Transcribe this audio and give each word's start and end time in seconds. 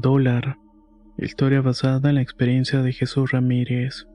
Dólar. 0.00 0.58
Historia 1.16 1.60
basada 1.60 2.10
en 2.10 2.14
la 2.14 2.22
experiencia 2.22 2.82
de 2.82 2.92
Jesús 2.92 3.32
Ramírez. 3.32 4.06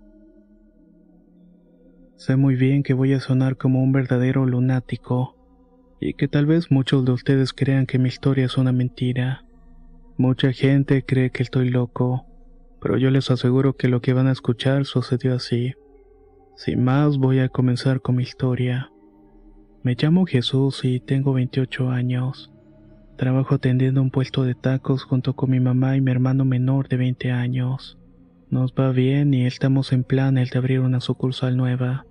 Sé 2.16 2.38
muy 2.38 2.56
bien 2.56 2.84
que 2.84 2.94
voy 2.94 3.12
a 3.12 3.20
sonar 3.20 3.58
como 3.58 3.84
un 3.84 3.92
verdadero 3.92 4.46
lunático, 4.46 5.36
y 6.00 6.14
que 6.14 6.30
tal 6.30 6.46
vez 6.46 6.72
muchos 6.72 7.04
de 7.04 7.12
ustedes 7.12 7.52
crean 7.52 7.86
que 7.86 8.00
mi 8.00 8.08
historia 8.08 8.46
es 8.46 8.58
una 8.58 8.72
mentira. 8.72 9.44
Mucha 10.16 10.54
gente 10.54 11.04
cree 11.04 11.32
que 11.32 11.44
estoy 11.44 11.70
loco, 11.70 12.28
pero 12.81 12.95
yo 12.95 13.09
les 13.09 13.30
aseguro 13.30 13.76
que 13.76 13.89
lo 13.89 14.00
que 14.00 14.14
van 14.14 14.28
a 14.28 14.31
escuchar 14.31 14.86
sucedió 14.86 15.36
así. 15.36 15.73
Sin 16.56 16.81
más, 16.81 17.17
voy 17.17 17.39
a 17.39 17.50
comenzar 17.50 18.00
con 18.00 18.16
mi 18.16 18.23
historia. 18.23 18.89
Me 19.81 19.98
llamo 20.02 20.26
Jesús 20.26 20.86
y 20.86 21.02
tengo 21.02 21.34
28 21.34 21.89
años. 21.89 22.53
Trabajo 23.17 23.56
atendiendo 23.56 24.02
un 24.02 24.09
puesto 24.09 24.44
de 24.44 24.56
tacos 24.56 25.03
junto 25.03 25.36
con 25.36 25.52
mi 25.52 25.59
mamá 25.59 25.95
y 25.95 26.02
mi 26.02 26.11
hermano 26.11 26.45
menor 26.45 26.88
de 26.88 26.97
20 26.97 27.31
años. 27.31 28.00
Nos 28.50 28.73
va 28.73 28.92
bien 28.92 29.33
y 29.33 29.45
estamos 29.45 29.94
en 29.94 30.03
plan 30.03 30.38
el 30.38 30.50
de 30.50 30.58
abrir 30.58 30.80
una 30.80 31.00
sucursal 31.00 31.55
nueva. 31.55 32.05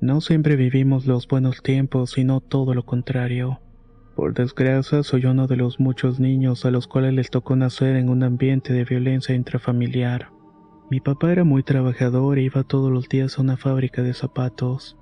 No 0.00 0.20
siempre 0.20 0.56
vivimos 0.56 1.06
los 1.06 1.26
buenos 1.28 1.62
tiempos, 1.62 2.12
sino 2.12 2.40
todo 2.40 2.74
lo 2.74 2.84
contrario. 2.84 3.60
Por 4.14 4.34
desgracia, 4.34 5.02
soy 5.02 5.26
uno 5.26 5.46
de 5.46 5.56
los 5.56 5.80
muchos 5.80 6.20
niños 6.20 6.64
a 6.64 6.70
los 6.70 6.86
cuales 6.86 7.14
les 7.14 7.30
tocó 7.30 7.56
nacer 7.56 7.96
en 7.96 8.08
un 8.08 8.22
ambiente 8.22 8.72
de 8.72 8.84
violencia 8.84 9.34
intrafamiliar. 9.34 10.28
Mi 10.90 11.00
papá 11.00 11.32
era 11.32 11.44
muy 11.44 11.62
trabajador 11.62 12.38
e 12.38 12.42
iba 12.42 12.64
todos 12.64 12.92
los 12.92 13.08
días 13.08 13.38
a 13.38 13.42
una 13.42 13.56
fábrica 13.56 14.02
de 14.02 14.12
zapatos. 14.12 14.98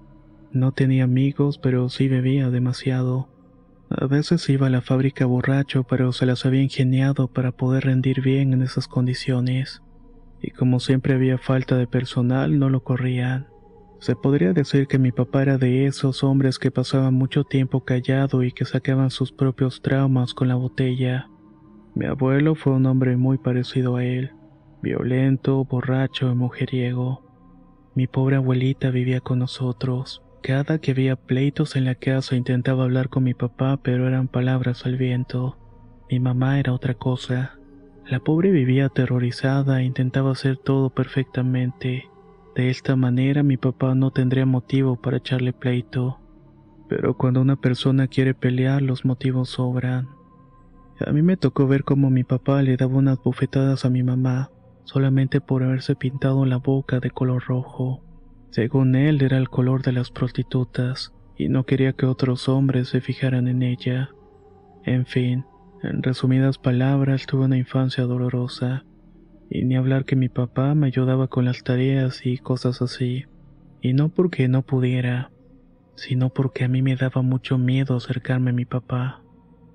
No 0.52 0.72
tenía 0.72 1.04
amigos, 1.04 1.58
pero 1.58 1.88
sí 1.88 2.08
bebía 2.08 2.50
demasiado. 2.50 3.28
A 3.92 4.06
veces 4.06 4.48
iba 4.48 4.68
a 4.68 4.70
la 4.70 4.82
fábrica 4.82 5.26
borracho, 5.26 5.82
pero 5.82 6.12
se 6.12 6.24
las 6.24 6.46
había 6.46 6.62
ingeniado 6.62 7.26
para 7.26 7.50
poder 7.50 7.84
rendir 7.84 8.20
bien 8.20 8.52
en 8.52 8.62
esas 8.62 8.86
condiciones. 8.86 9.82
Y 10.40 10.52
como 10.52 10.78
siempre 10.78 11.14
había 11.14 11.38
falta 11.38 11.76
de 11.76 11.88
personal, 11.88 12.60
no 12.60 12.70
lo 12.70 12.84
corrían. 12.84 13.48
Se 13.98 14.14
podría 14.14 14.52
decir 14.52 14.86
que 14.86 15.00
mi 15.00 15.10
papá 15.10 15.42
era 15.42 15.58
de 15.58 15.86
esos 15.86 16.22
hombres 16.22 16.60
que 16.60 16.70
pasaban 16.70 17.14
mucho 17.14 17.42
tiempo 17.42 17.84
callado 17.84 18.44
y 18.44 18.52
que 18.52 18.64
sacaban 18.64 19.10
sus 19.10 19.32
propios 19.32 19.82
traumas 19.82 20.34
con 20.34 20.46
la 20.46 20.54
botella. 20.54 21.28
Mi 21.96 22.06
abuelo 22.06 22.54
fue 22.54 22.74
un 22.74 22.86
hombre 22.86 23.16
muy 23.16 23.38
parecido 23.38 23.96
a 23.96 24.04
él, 24.04 24.30
violento, 24.82 25.64
borracho 25.64 26.30
y 26.30 26.34
mujeriego. 26.36 27.24
Mi 27.96 28.06
pobre 28.06 28.36
abuelita 28.36 28.90
vivía 28.90 29.20
con 29.20 29.40
nosotros. 29.40 30.22
Cada 30.42 30.78
que 30.78 30.92
había 30.92 31.16
pleitos 31.16 31.76
en 31.76 31.84
la 31.84 31.94
casa 31.94 32.34
intentaba 32.34 32.84
hablar 32.84 33.10
con 33.10 33.24
mi 33.24 33.34
papá, 33.34 33.78
pero 33.82 34.08
eran 34.08 34.26
palabras 34.26 34.86
al 34.86 34.96
viento. 34.96 35.58
Mi 36.10 36.18
mamá 36.18 36.58
era 36.58 36.72
otra 36.72 36.94
cosa. 36.94 37.58
La 38.06 38.20
pobre 38.20 38.50
vivía 38.50 38.86
aterrorizada 38.86 39.80
e 39.80 39.84
intentaba 39.84 40.32
hacer 40.32 40.56
todo 40.56 40.90
perfectamente. 40.90 42.08
De 42.56 42.70
esta 42.70 42.96
manera 42.96 43.42
mi 43.42 43.58
papá 43.58 43.94
no 43.94 44.10
tendría 44.10 44.46
motivo 44.46 44.96
para 44.96 45.18
echarle 45.18 45.52
pleito. 45.52 46.18
Pero 46.88 47.16
cuando 47.16 47.40
una 47.42 47.56
persona 47.56 48.08
quiere 48.08 48.34
pelear, 48.34 48.82
los 48.82 49.04
motivos 49.04 49.50
sobran. 49.50 50.08
A 51.06 51.12
mí 51.12 51.22
me 51.22 51.36
tocó 51.36 51.66
ver 51.66 51.84
cómo 51.84 52.10
mi 52.10 52.24
papá 52.24 52.62
le 52.62 52.76
daba 52.76 52.96
unas 52.96 53.22
bofetadas 53.22 53.84
a 53.84 53.90
mi 53.90 54.02
mamá, 54.02 54.50
solamente 54.84 55.40
por 55.40 55.62
haberse 55.62 55.94
pintado 55.94 56.44
la 56.46 56.56
boca 56.56 56.98
de 56.98 57.10
color 57.10 57.44
rojo. 57.46 58.02
Según 58.50 58.96
él 58.96 59.22
era 59.22 59.38
el 59.38 59.48
color 59.48 59.82
de 59.82 59.92
las 59.92 60.10
prostitutas, 60.10 61.12
y 61.36 61.48
no 61.48 61.64
quería 61.64 61.92
que 61.92 62.06
otros 62.06 62.48
hombres 62.48 62.88
se 62.88 63.00
fijaran 63.00 63.48
en 63.48 63.62
ella. 63.62 64.10
En 64.84 65.06
fin, 65.06 65.44
en 65.82 66.02
resumidas 66.02 66.58
palabras, 66.58 67.26
tuve 67.26 67.44
una 67.44 67.56
infancia 67.56 68.04
dolorosa. 68.04 68.84
Y 69.48 69.64
ni 69.64 69.76
hablar 69.76 70.04
que 70.04 70.16
mi 70.16 70.28
papá 70.28 70.74
me 70.74 70.88
ayudaba 70.88 71.28
con 71.28 71.44
las 71.44 71.62
tareas 71.62 72.26
y 72.26 72.38
cosas 72.38 72.82
así. 72.82 73.24
Y 73.80 73.94
no 73.94 74.10
porque 74.10 74.48
no 74.48 74.62
pudiera, 74.62 75.30
sino 75.94 76.30
porque 76.30 76.64
a 76.64 76.68
mí 76.68 76.82
me 76.82 76.96
daba 76.96 77.22
mucho 77.22 77.56
miedo 77.56 77.96
acercarme 77.96 78.50
a 78.50 78.54
mi 78.54 78.64
papá. 78.64 79.22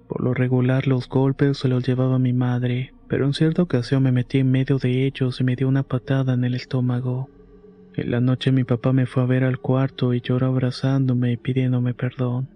Por 0.07 0.23
lo 0.23 0.33
regular 0.33 0.85
los 0.85 1.09
golpes 1.09 1.57
se 1.57 1.67
los 1.67 1.85
llevaba 1.85 2.19
mi 2.19 2.33
madre, 2.33 2.93
pero 3.07 3.25
en 3.25 3.33
cierta 3.33 3.63
ocasión 3.63 4.03
me 4.03 4.11
metí 4.11 4.39
en 4.39 4.51
medio 4.51 4.77
de 4.77 5.05
ellos 5.05 5.41
y 5.41 5.43
me 5.43 5.55
dio 5.55 5.67
una 5.67 5.83
patada 5.83 6.33
en 6.33 6.43
el 6.43 6.53
estómago. 6.53 7.29
En 7.97 8.11
la 8.11 8.19
noche 8.19 8.51
mi 8.51 8.65
papá 8.65 8.91
me 8.91 9.05
fue 9.05 9.23
a 9.23 9.25
ver 9.25 9.45
al 9.45 9.59
cuarto 9.59 10.13
y 10.13 10.19
lloró 10.19 10.47
abrazándome 10.47 11.31
y 11.31 11.37
pidiéndome 11.37 11.93
perdón. 11.93 12.49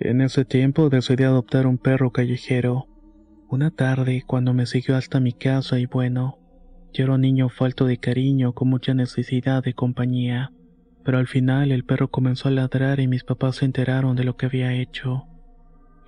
En 0.00 0.22
ese 0.22 0.46
tiempo 0.46 0.88
decidí 0.88 1.24
adoptar 1.24 1.66
un 1.66 1.76
perro 1.76 2.10
callejero. 2.10 2.86
Una 3.48 3.70
tarde, 3.70 4.24
cuando 4.26 4.54
me 4.54 4.66
siguió 4.66 4.96
hasta 4.96 5.20
mi 5.20 5.32
casa 5.32 5.78
y 5.78 5.86
bueno, 5.86 6.38
yo 6.94 7.04
era 7.04 7.14
un 7.14 7.20
niño 7.20 7.50
falto 7.50 7.84
de 7.84 7.98
cariño 7.98 8.54
con 8.54 8.68
mucha 8.68 8.94
necesidad 8.94 9.62
de 9.62 9.74
compañía. 9.74 10.52
Pero 11.04 11.18
al 11.18 11.26
final 11.26 11.70
el 11.70 11.84
perro 11.84 12.08
comenzó 12.08 12.48
a 12.48 12.52
ladrar 12.52 12.98
y 12.98 13.08
mis 13.08 13.24
papás 13.24 13.56
se 13.56 13.66
enteraron 13.66 14.16
de 14.16 14.24
lo 14.24 14.36
que 14.36 14.46
había 14.46 14.72
hecho. 14.72 15.24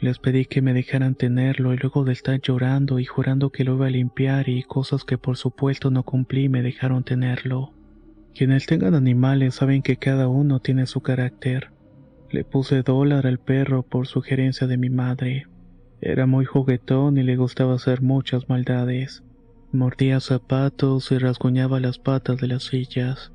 Les 0.01 0.19
pedí 0.19 0.47
que 0.47 0.63
me 0.63 0.73
dejaran 0.73 1.15
tenerlo 1.15 1.75
y 1.75 1.77
luego 1.77 2.05
de 2.05 2.13
estar 2.13 2.41
llorando 2.41 2.99
y 2.99 3.05
jurando 3.05 3.51
que 3.51 3.65
lo 3.65 3.75
iba 3.75 3.87
a 3.87 3.91
limpiar 3.91 4.49
y 4.49 4.63
cosas 4.63 5.05
que 5.05 5.19
por 5.19 5.37
supuesto 5.37 5.91
no 5.91 6.03
cumplí 6.03 6.49
me 6.49 6.63
dejaron 6.63 7.05
tenerlo. 7.05 7.78
Quienes 8.35 8.67
tengan 8.67 8.95
animales 8.95 9.57
saben 9.57 9.83
que 9.83 9.97
cada 9.97 10.29
uno 10.29 10.61
tiene 10.61 10.87
su 10.87 11.01
carácter. 11.01 11.71
Le 12.31 12.45
puse 12.45 12.83
dólar 12.83 13.27
al 13.27 13.39
perro 13.39 13.83
por 13.83 14.07
sugerencia 14.07 14.67
de 14.67 14.77
mi 14.77 14.91
madre. 14.91 15.47
Era 16.01 16.27
muy 16.27 16.45
juguetón 16.45 17.19
y 17.19 17.23
le 17.23 17.37
gustaba 17.37 17.75
hacer 17.75 18.03
muchas 18.03 18.49
maldades. 18.49 19.25
Mordía 19.73 20.21
zapatos 20.21 21.11
y 21.11 21.19
rasguñaba 21.19 21.81
las 21.81 21.99
patas 21.99 22.39
de 22.39 22.49
las 22.49 22.65
sillas. 22.65 23.33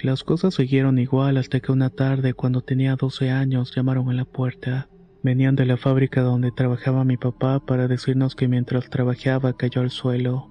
Las 0.00 0.24
cosas 0.24 0.54
siguieron 0.54 0.98
igual 0.98 1.36
hasta 1.36 1.60
que 1.60 1.70
una 1.70 1.90
tarde, 1.90 2.34
cuando 2.34 2.62
tenía 2.62 2.96
12 2.96 3.30
años, 3.30 3.72
llamaron 3.74 4.10
a 4.10 4.14
la 4.14 4.24
puerta. 4.24 4.88
Venían 5.22 5.54
de 5.54 5.66
la 5.66 5.76
fábrica 5.76 6.22
donde 6.22 6.50
trabajaba 6.50 7.04
mi 7.04 7.16
papá 7.16 7.60
para 7.60 7.86
decirnos 7.86 8.34
que 8.34 8.48
mientras 8.48 8.90
trabajaba 8.90 9.56
cayó 9.56 9.80
al 9.82 9.90
suelo. 9.90 10.48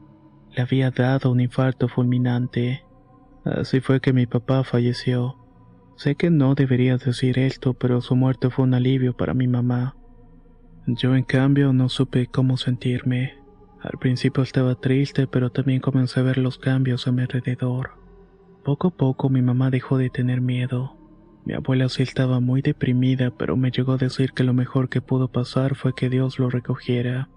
Le 0.56 0.62
había 0.62 0.92
dado 0.92 1.32
un 1.32 1.42
infarto 1.42 1.90
fulminante. 1.90 2.86
Así 3.44 3.82
fue 3.82 4.02
que 4.02 4.14
mi 4.14 4.28
papá 4.28 4.64
falleció. 4.64 5.36
Sé 5.96 6.16
que 6.16 6.30
no 6.30 6.54
debería 6.54 6.98
decir 6.98 7.40
esto, 7.40 7.74
pero 7.74 8.02
su 8.02 8.16
muerte 8.16 8.50
fue 8.50 8.66
un 8.66 8.74
alivio 8.74 9.16
para 9.16 9.34
mi 9.34 9.48
mamá. 9.48 9.96
Yo 10.86 11.16
en 11.16 11.24
cambio 11.24 11.74
no 11.74 11.90
supe 11.90 12.28
cómo 12.28 12.58
sentirme. 12.58 13.36
Al 13.82 13.98
principio 14.00 14.44
estaba 14.44 14.76
triste, 14.76 15.26
pero 15.26 15.52
también 15.52 15.80
comencé 15.80 16.20
a 16.20 16.24
ver 16.24 16.38
los 16.38 16.60
cambios 16.60 17.08
a 17.08 17.12
mi 17.12 17.24
alrededor. 17.24 17.92
Poco 18.64 18.90
a 18.90 18.92
poco 18.92 19.30
mi 19.30 19.42
mamá 19.42 19.72
dejó 19.72 19.98
de 19.98 20.12
tener 20.12 20.40
miedo. 20.40 20.96
Mi 21.44 21.56
abuela 21.56 21.90
sí 21.90 22.04
estaba 22.04 22.40
muy 22.40 22.62
deprimida, 22.62 23.32
pero 23.32 23.58
me 23.58 23.72
llegó 23.72 23.94
a 23.94 23.98
decir 23.98 24.34
que 24.34 24.44
lo 24.44 24.54
mejor 24.54 24.88
que 24.88 25.02
pudo 25.02 25.30
pasar 25.30 25.74
fue 25.74 25.96
que 25.96 26.10
Dios 26.10 26.38
lo 26.38 26.52
recogiera, 26.52 27.30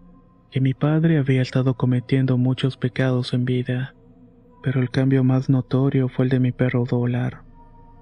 que 0.50 0.60
mi 0.60 0.74
padre 0.74 1.16
había 1.16 1.40
estado 1.40 1.74
cometiendo 1.74 2.36
muchos 2.36 2.76
pecados 2.76 3.32
en 3.32 3.46
vida 3.46 3.94
pero 4.64 4.80
el 4.80 4.88
cambio 4.88 5.22
más 5.24 5.50
notorio 5.50 6.08
fue 6.08 6.24
el 6.24 6.30
de 6.30 6.40
mi 6.40 6.50
perro 6.50 6.86
dólar. 6.86 7.42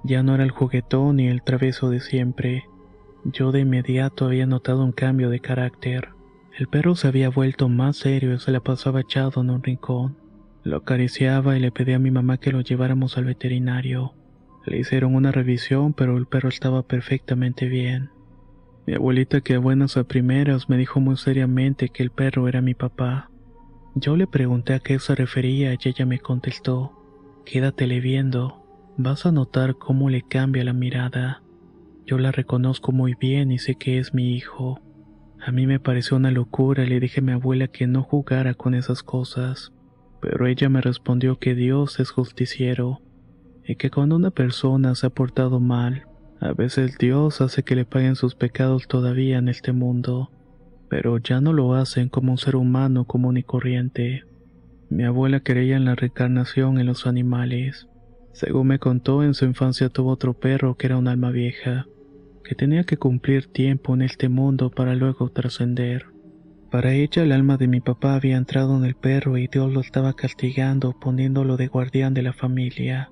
Ya 0.04 0.22
no 0.22 0.36
era 0.36 0.44
el 0.44 0.52
juguetón 0.52 1.16
ni 1.16 1.26
el 1.26 1.42
travieso 1.42 1.90
de 1.90 1.98
siempre. 1.98 2.66
Yo 3.24 3.50
de 3.50 3.60
inmediato 3.60 4.26
había 4.26 4.46
notado 4.46 4.84
un 4.84 4.92
cambio 4.92 5.28
de 5.28 5.40
carácter. 5.40 6.10
El 6.56 6.68
perro 6.68 6.94
se 6.94 7.08
había 7.08 7.30
vuelto 7.30 7.68
más 7.68 7.96
serio 7.96 8.32
y 8.32 8.38
se 8.38 8.52
la 8.52 8.60
pasaba 8.60 9.00
echado 9.00 9.40
en 9.40 9.50
un 9.50 9.62
rincón. 9.64 10.16
Lo 10.62 10.76
acariciaba 10.76 11.56
y 11.56 11.60
le 11.60 11.72
pedí 11.72 11.94
a 11.94 11.98
mi 11.98 12.12
mamá 12.12 12.38
que 12.38 12.52
lo 12.52 12.60
lleváramos 12.60 13.18
al 13.18 13.24
veterinario. 13.24 14.14
Le 14.64 14.78
hicieron 14.78 15.16
una 15.16 15.32
revisión, 15.32 15.92
pero 15.92 16.16
el 16.16 16.26
perro 16.26 16.48
estaba 16.48 16.84
perfectamente 16.84 17.66
bien. 17.66 18.10
Mi 18.86 18.94
abuelita 18.94 19.40
que 19.40 19.54
a 19.54 19.58
buenas 19.58 19.96
a 19.96 20.04
primeras 20.04 20.68
me 20.68 20.76
dijo 20.76 21.00
muy 21.00 21.16
seriamente 21.16 21.88
que 21.88 22.04
el 22.04 22.10
perro 22.10 22.46
era 22.46 22.60
mi 22.60 22.74
papá. 22.74 23.31
Yo 23.94 24.16
le 24.16 24.26
pregunté 24.26 24.72
a 24.72 24.78
qué 24.80 24.98
se 24.98 25.14
refería 25.14 25.74
y 25.74 25.78
ella 25.84 26.06
me 26.06 26.18
contestó, 26.18 26.92
quédatele 27.44 28.00
viendo, 28.00 28.64
vas 28.96 29.26
a 29.26 29.32
notar 29.32 29.76
cómo 29.76 30.08
le 30.08 30.22
cambia 30.22 30.64
la 30.64 30.72
mirada. 30.72 31.42
Yo 32.06 32.16
la 32.16 32.32
reconozco 32.32 32.92
muy 32.92 33.14
bien 33.14 33.50
y 33.50 33.58
sé 33.58 33.74
que 33.74 33.98
es 33.98 34.14
mi 34.14 34.34
hijo. 34.34 34.80
A 35.44 35.52
mí 35.52 35.66
me 35.66 35.78
pareció 35.78 36.16
una 36.16 36.30
locura 36.30 36.84
le 36.84 37.00
dije 37.00 37.20
a 37.20 37.22
mi 37.22 37.32
abuela 37.32 37.68
que 37.68 37.86
no 37.86 38.02
jugara 38.02 38.54
con 38.54 38.74
esas 38.74 39.02
cosas, 39.02 39.72
pero 40.22 40.46
ella 40.46 40.70
me 40.70 40.80
respondió 40.80 41.38
que 41.38 41.54
Dios 41.54 42.00
es 42.00 42.10
justiciero 42.10 43.02
y 43.66 43.76
que 43.76 43.90
cuando 43.90 44.16
una 44.16 44.30
persona 44.30 44.94
se 44.94 45.06
ha 45.06 45.10
portado 45.10 45.60
mal, 45.60 46.06
a 46.40 46.54
veces 46.54 46.96
Dios 46.96 47.42
hace 47.42 47.62
que 47.62 47.76
le 47.76 47.84
paguen 47.84 48.16
sus 48.16 48.34
pecados 48.34 48.88
todavía 48.88 49.36
en 49.36 49.48
este 49.48 49.72
mundo, 49.72 50.30
pero 50.92 51.16
ya 51.16 51.40
no 51.40 51.54
lo 51.54 51.72
hacen 51.72 52.10
como 52.10 52.32
un 52.32 52.36
ser 52.36 52.54
humano 52.54 53.06
común 53.06 53.38
y 53.38 53.42
corriente. 53.42 54.24
Mi 54.90 55.04
abuela 55.04 55.40
creía 55.40 55.76
en 55.76 55.86
la 55.86 55.94
reencarnación 55.94 56.78
en 56.78 56.84
los 56.84 57.06
animales. 57.06 57.88
Según 58.34 58.66
me 58.66 58.78
contó, 58.78 59.22
en 59.22 59.32
su 59.32 59.46
infancia 59.46 59.88
tuvo 59.88 60.10
otro 60.10 60.34
perro 60.34 60.76
que 60.76 60.88
era 60.88 60.98
un 60.98 61.08
alma 61.08 61.30
vieja, 61.30 61.86
que 62.44 62.54
tenía 62.54 62.84
que 62.84 62.98
cumplir 62.98 63.46
tiempo 63.46 63.94
en 63.94 64.02
este 64.02 64.28
mundo 64.28 64.68
para 64.68 64.94
luego 64.94 65.30
trascender. 65.30 66.08
Para 66.70 66.92
ella 66.92 67.22
el 67.22 67.32
alma 67.32 67.56
de 67.56 67.68
mi 67.68 67.80
papá 67.80 68.14
había 68.14 68.36
entrado 68.36 68.76
en 68.76 68.84
el 68.84 68.94
perro 68.94 69.38
y 69.38 69.46
Dios 69.46 69.72
lo 69.72 69.80
estaba 69.80 70.12
castigando 70.12 70.92
poniéndolo 71.00 71.56
de 71.56 71.68
guardián 71.68 72.12
de 72.12 72.20
la 72.20 72.34
familia. 72.34 73.08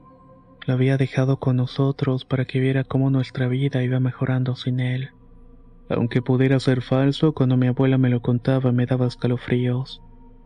Lo 0.67 0.75
había 0.75 0.99
dejado 0.99 1.39
con 1.39 1.57
nosotros 1.57 2.27
para 2.27 2.45
que 2.45 2.61
viera 2.61 2.85
cómo 2.85 3.09
nuestra 3.09 3.49
vida 3.49 3.83
iba 3.83 4.01
mejorando 4.01 4.55
sin 4.55 4.81
él. 4.81 5.13
Aunque 5.91 6.23
pudiera 6.23 6.61
ser 6.61 6.83
falso, 6.83 7.33
cuando 7.33 7.57
mi 7.57 7.67
abuela 7.67 7.99
me 7.99 8.11
lo 8.11 8.23
contaba 8.23 8.71
me 8.71 8.87
daba 8.87 9.09
escalofríos. 9.09 10.01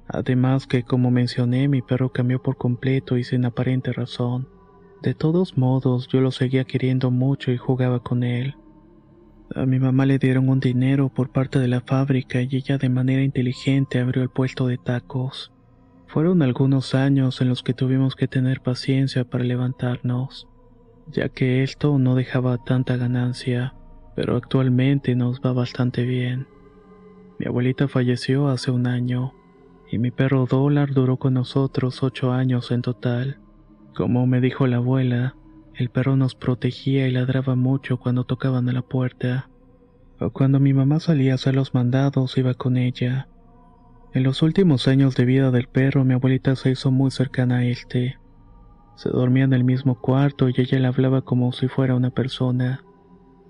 Además 0.09 0.67
que, 0.67 0.83
como 0.83 1.11
mencioné, 1.11 1.69
mi 1.69 1.83
perro 1.83 2.13
cambió 2.13 2.43
por 2.43 2.57
completo 2.57 3.19
y 3.19 3.25
sin 3.25 3.45
aparente 3.45 3.93
razón. 3.93 4.49
De 5.03 5.15
todos 5.15 5.59
modos, 5.59 6.09
yo 6.09 6.23
lo 6.23 6.31
seguía 6.31 6.65
queriendo 6.65 7.11
mucho 7.11 7.53
y 7.53 7.59
jugaba 7.59 8.01
con 8.01 8.23
él. 8.23 8.57
A 9.55 9.67
mi 9.67 9.79
mamá 9.79 10.07
le 10.07 10.19
dieron 10.19 10.49
un 10.49 10.61
dinero 10.61 11.11
por 11.11 11.31
parte 11.31 11.59
de 11.59 11.69
la 11.69 11.83
fábrica 11.83 12.41
y 12.41 12.49
ella 12.51 12.79
de 12.79 12.89
manera 12.89 13.23
inteligente 13.23 14.01
abrió 14.01 14.23
el 14.23 14.31
puesto 14.31 14.67
de 14.67 14.79
tacos. 14.79 15.53
Fueron 16.07 16.41
algunos 16.41 16.95
años 16.95 17.43
en 17.43 17.51
los 17.51 17.63
que 17.63 17.75
tuvimos 17.75 18.17
que 18.17 18.29
tener 18.29 18.63
paciencia 18.63 19.25
para 19.25 19.45
levantarnos, 19.45 20.49
ya 21.13 21.29
que 21.29 21.63
esto 21.63 21.99
no 21.99 22.15
dejaba 22.15 22.57
tanta 22.57 22.97
ganancia, 22.97 23.75
pero 24.15 24.37
actualmente 24.37 25.15
nos 25.15 25.41
va 25.41 25.53
bastante 25.53 26.05
bien. 26.05 26.47
Mi 27.39 27.47
abuelita 27.47 27.89
falleció 27.89 28.49
hace 28.49 28.71
un 28.71 28.87
año, 28.87 29.35
y 29.91 29.99
mi 29.99 30.11
perro 30.11 30.47
dólar 30.47 30.93
duró 30.93 31.17
con 31.17 31.35
nosotros 31.35 32.03
ocho 32.03 32.33
años 32.33 32.71
en 32.71 32.83
total. 32.83 33.39
Como 33.95 34.27
me 34.27 34.41
dijo 34.41 34.67
la 34.67 34.77
abuela, 34.77 35.37
el 35.75 35.91
perro 35.91 36.17
nos 36.17 36.35
protegía 36.35 37.09
y 37.09 37.11
ladraba 37.11 37.57
mucho 37.57 37.99
cuando 37.99 38.25
tocaban 38.25 38.69
a 38.69 38.73
la 38.73 38.83
puerta. 38.83 39.49
O 40.21 40.31
cuando 40.31 40.61
mi 40.61 40.73
mamá 40.73 41.01
salía 41.01 41.33
a 41.33 41.35
hacer 41.35 41.57
los 41.57 41.75
mandados 41.75 42.39
iba 42.39 42.55
con 42.55 42.77
ella. 42.77 43.29
En 44.13 44.23
los 44.23 44.43
últimos 44.43 44.87
años 44.87 45.17
de 45.17 45.25
vida 45.25 45.51
del 45.51 45.67
perro 45.67 46.05
mi 46.05 46.15
abuelita 46.15 46.55
se 46.55 46.71
hizo 46.71 46.93
muy 46.93 47.11
cercana 47.11 47.59
a 47.59 47.65
este. 47.65 48.19
Se 48.95 49.09
dormía 49.11 49.43
en 49.43 49.53
el 49.53 49.65
mismo 49.65 50.01
cuarto 50.01 50.49
y 50.49 50.55
ella 50.57 50.79
le 50.79 50.87
hablaba 50.87 51.23
como 51.23 51.51
si 51.53 51.67
fuera 51.67 51.97
una 51.97 52.11
persona. 52.11 52.85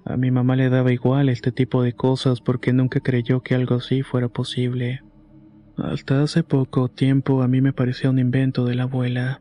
A 0.04 0.16
mi 0.16 0.30
mamá 0.30 0.56
le 0.56 0.68
daba 0.68 0.92
igual 0.92 1.28
este 1.28 1.52
tipo 1.52 1.82
de 1.82 1.94
cosas 1.94 2.40
porque 2.40 2.72
nunca 2.72 3.00
creyó 3.00 3.42
que 3.42 3.54
algo 3.54 3.76
así 3.76 4.02
fuera 4.02 4.28
posible. 4.28 5.02
Hasta 5.76 6.22
hace 6.22 6.42
poco 6.42 6.88
tiempo 6.88 7.42
a 7.42 7.48
mí 7.48 7.60
me 7.60 7.72
parecía 7.72 8.10
un 8.10 8.18
invento 8.18 8.64
de 8.64 8.74
la 8.74 8.84
abuela 8.84 9.40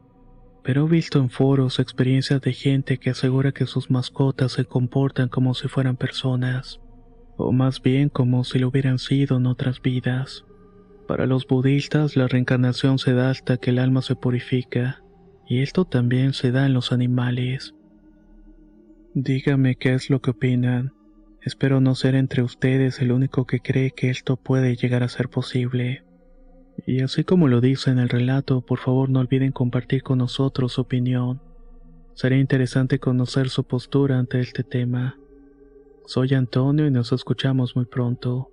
pero 0.63 0.85
he 0.85 0.89
visto 0.89 1.19
en 1.19 1.29
foros 1.29 1.79
experiencias 1.79 2.41
de 2.41 2.53
gente 2.53 2.97
que 2.97 3.09
asegura 3.09 3.51
que 3.51 3.65
sus 3.65 3.91
mascotas 3.91 4.53
se 4.53 4.65
comportan 4.65 5.27
como 5.27 5.53
si 5.53 5.67
fueran 5.67 5.97
personas, 5.97 6.79
o 7.35 7.51
más 7.51 7.81
bien 7.81 8.09
como 8.09 8.43
si 8.45 8.59
lo 8.59 8.69
hubieran 8.69 8.97
sido 8.97 9.37
en 9.37 9.45
otras 9.45 9.81
vidas. 9.81 10.45
Para 11.07 11.25
los 11.25 11.45
budistas 11.45 12.15
la 12.15 12.27
reencarnación 12.27 12.97
se 12.97 13.13
da 13.13 13.29
hasta 13.29 13.57
que 13.57 13.71
el 13.71 13.79
alma 13.79 14.01
se 14.01 14.15
purifica, 14.15 15.03
y 15.45 15.61
esto 15.61 15.83
también 15.83 16.31
se 16.31 16.51
da 16.51 16.65
en 16.65 16.73
los 16.73 16.93
animales. 16.93 17.75
Dígame 19.15 19.75
qué 19.75 19.93
es 19.93 20.09
lo 20.09 20.21
que 20.21 20.31
opinan. 20.31 20.91
Espero 21.43 21.79
no 21.79 21.93
ser 21.93 22.15
entre 22.15 22.41
ustedes 22.41 22.99
el 22.99 23.11
único 23.11 23.45
que 23.45 23.59
cree 23.59 23.91
que 23.91 24.09
esto 24.09 24.37
puede 24.37 24.75
llegar 24.75 25.03
a 25.03 25.07
ser 25.07 25.29
posible. 25.29 26.03
Y 26.87 27.01
así 27.03 27.23
como 27.23 27.47
lo 27.47 27.61
dice 27.61 27.91
en 27.91 27.99
el 27.99 28.09
relato, 28.09 28.61
por 28.61 28.79
favor 28.79 29.09
no 29.09 29.19
olviden 29.19 29.51
compartir 29.51 30.01
con 30.01 30.17
nosotros 30.17 30.73
su 30.73 30.81
opinión. 30.81 31.41
Sería 32.15 32.39
interesante 32.39 32.97
conocer 32.97 33.49
su 33.49 33.65
postura 33.65 34.17
ante 34.17 34.39
este 34.39 34.63
tema. 34.63 35.15
Soy 36.07 36.33
Antonio 36.33 36.87
y 36.87 36.91
nos 36.91 37.11
escuchamos 37.11 37.75
muy 37.75 37.85
pronto. 37.85 38.52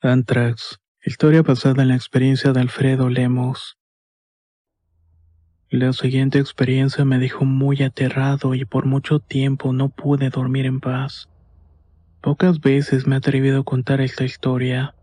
Antrax, 0.00 0.80
historia 1.04 1.42
basada 1.42 1.82
en 1.82 1.90
la 1.90 1.94
experiencia 1.94 2.52
de 2.52 2.60
Alfredo 2.60 3.08
Lemos. 3.08 3.78
La 5.70 5.92
siguiente 5.92 6.38
experiencia 6.38 7.04
me 7.04 7.18
dejó 7.18 7.44
muy 7.44 7.82
aterrado 7.82 8.54
y 8.54 8.64
por 8.64 8.84
mucho 8.84 9.20
tiempo 9.20 9.72
no 9.72 9.90
pude 9.90 10.28
dormir 10.28 10.66
en 10.66 10.80
paz. 10.80 11.28
Pocas 12.20 12.60
veces 12.60 13.06
me 13.06 13.14
he 13.14 13.18
atrevido 13.18 13.60
a 13.60 13.64
contar 13.64 14.00
esta 14.00 14.24
historia, 14.24 14.94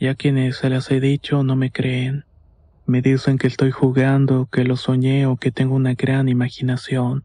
ya 0.00 0.14
quienes 0.14 0.56
se 0.56 0.70
las 0.70 0.90
he 0.90 1.00
dicho 1.00 1.42
no 1.42 1.54
me 1.54 1.70
creen. 1.70 2.24
Me 2.88 3.02
dicen 3.02 3.36
que 3.36 3.48
estoy 3.48 3.70
jugando, 3.70 4.48
que 4.50 4.64
lo 4.64 4.74
soñé 4.76 5.26
o 5.26 5.36
que 5.36 5.50
tengo 5.50 5.74
una 5.74 5.92
gran 5.92 6.26
imaginación. 6.26 7.22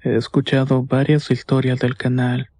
He 0.00 0.14
escuchado 0.14 0.84
varias 0.84 1.32
historias 1.32 1.80
del 1.80 1.96
canal, 1.96 2.50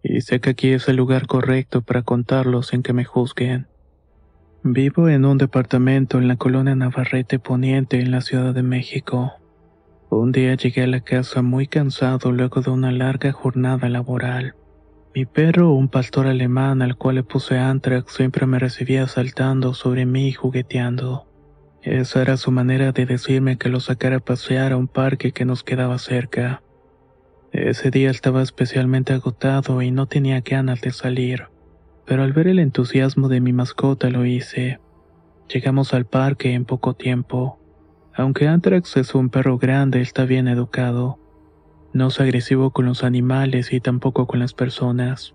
y 0.00 0.20
sé 0.20 0.40
que 0.40 0.50
aquí 0.50 0.68
es 0.68 0.88
el 0.88 0.94
lugar 0.94 1.26
correcto 1.26 1.82
para 1.82 2.02
contarlo 2.02 2.62
sin 2.62 2.84
que 2.84 2.92
me 2.92 3.04
juzguen. 3.04 3.66
Vivo 4.62 5.08
en 5.08 5.24
un 5.24 5.38
departamento 5.38 6.18
en 6.18 6.28
la 6.28 6.36
colonia 6.36 6.76
Navarrete 6.76 7.40
Poniente 7.40 7.98
en 7.98 8.12
la 8.12 8.20
Ciudad 8.20 8.54
de 8.54 8.62
México. 8.62 9.32
Un 10.08 10.30
día 10.30 10.54
llegué 10.54 10.84
a 10.84 10.86
la 10.86 11.00
casa 11.00 11.42
muy 11.42 11.66
cansado 11.66 12.30
luego 12.30 12.60
de 12.60 12.70
una 12.70 12.92
larga 12.92 13.32
jornada 13.32 13.88
laboral. 13.88 14.54
Mi 15.16 15.26
perro, 15.26 15.72
un 15.72 15.88
pastor 15.88 16.28
alemán 16.28 16.80
al 16.80 16.96
cual 16.96 17.16
le 17.16 17.24
puse 17.24 17.58
Antrax, 17.58 18.12
siempre 18.12 18.46
me 18.46 18.60
recibía 18.60 19.08
saltando 19.08 19.74
sobre 19.74 20.06
mí 20.06 20.28
y 20.28 20.32
jugueteando. 20.32 21.26
Esa 21.82 22.20
era 22.20 22.36
su 22.36 22.50
manera 22.50 22.92
de 22.92 23.06
decirme 23.06 23.56
que 23.56 23.70
lo 23.70 23.80
sacara 23.80 24.16
a 24.16 24.20
pasear 24.20 24.72
a 24.72 24.76
un 24.76 24.86
parque 24.86 25.32
que 25.32 25.46
nos 25.46 25.64
quedaba 25.64 25.98
cerca. 25.98 26.62
Ese 27.52 27.90
día 27.90 28.10
estaba 28.10 28.42
especialmente 28.42 29.14
agotado 29.14 29.80
y 29.80 29.90
no 29.90 30.06
tenía 30.06 30.40
ganas 30.42 30.82
de 30.82 30.92
salir, 30.92 31.48
pero 32.04 32.22
al 32.22 32.32
ver 32.32 32.48
el 32.48 32.58
entusiasmo 32.58 33.28
de 33.28 33.40
mi 33.40 33.52
mascota 33.54 34.10
lo 34.10 34.26
hice. 34.26 34.78
Llegamos 35.52 35.94
al 35.94 36.04
parque 36.04 36.52
en 36.52 36.66
poco 36.66 36.94
tiempo. 36.94 37.58
Aunque 38.14 38.46
Antrax 38.46 38.98
es 38.98 39.14
un 39.14 39.30
perro 39.30 39.56
grande, 39.56 40.02
está 40.02 40.26
bien 40.26 40.48
educado. 40.48 41.18
No 41.94 42.08
es 42.08 42.20
agresivo 42.20 42.72
con 42.72 42.84
los 42.84 43.02
animales 43.02 43.72
y 43.72 43.80
tampoco 43.80 44.26
con 44.26 44.38
las 44.38 44.52
personas. 44.52 45.34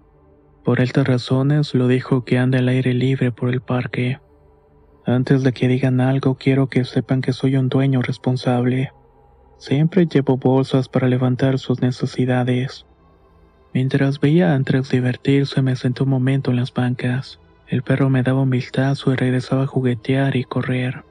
Por 0.63 0.79
estas 0.79 1.07
razones 1.07 1.73
lo 1.73 1.87
dijo 1.87 2.23
que 2.23 2.37
anda 2.37 2.59
al 2.59 2.69
aire 2.69 2.93
libre 2.93 3.31
por 3.31 3.49
el 3.49 3.61
parque. 3.61 4.19
Antes 5.05 5.43
de 5.43 5.53
que 5.53 5.67
digan 5.67 6.01
algo 6.01 6.35
quiero 6.35 6.67
que 6.67 6.83
sepan 6.83 7.21
que 7.21 7.31
soy 7.31 7.57
un 7.57 7.69
dueño 7.69 8.01
responsable. 8.01 8.91
Siempre 9.59 10.07
llevo 10.07 10.37
bolsas 10.37 10.89
para 10.89 11.07
levantar 11.07 11.59
sus 11.59 11.81
necesidades. 11.81 12.85
Mientras 13.73 14.19
veía 14.19 14.51
a 14.51 14.55
Antrax 14.55 14.89
divertirse, 14.89 15.61
me 15.61 15.75
senté 15.75 16.03
un 16.03 16.09
momento 16.09 16.49
en 16.49 16.57
las 16.57 16.73
bancas. 16.73 17.39
El 17.67 17.83
perro 17.83 18.09
me 18.09 18.23
daba 18.23 18.41
un 18.41 18.53
y 18.53 19.15
regresaba 19.15 19.63
a 19.63 19.67
juguetear 19.67 20.35
y 20.35 20.43
correr. 20.43 21.03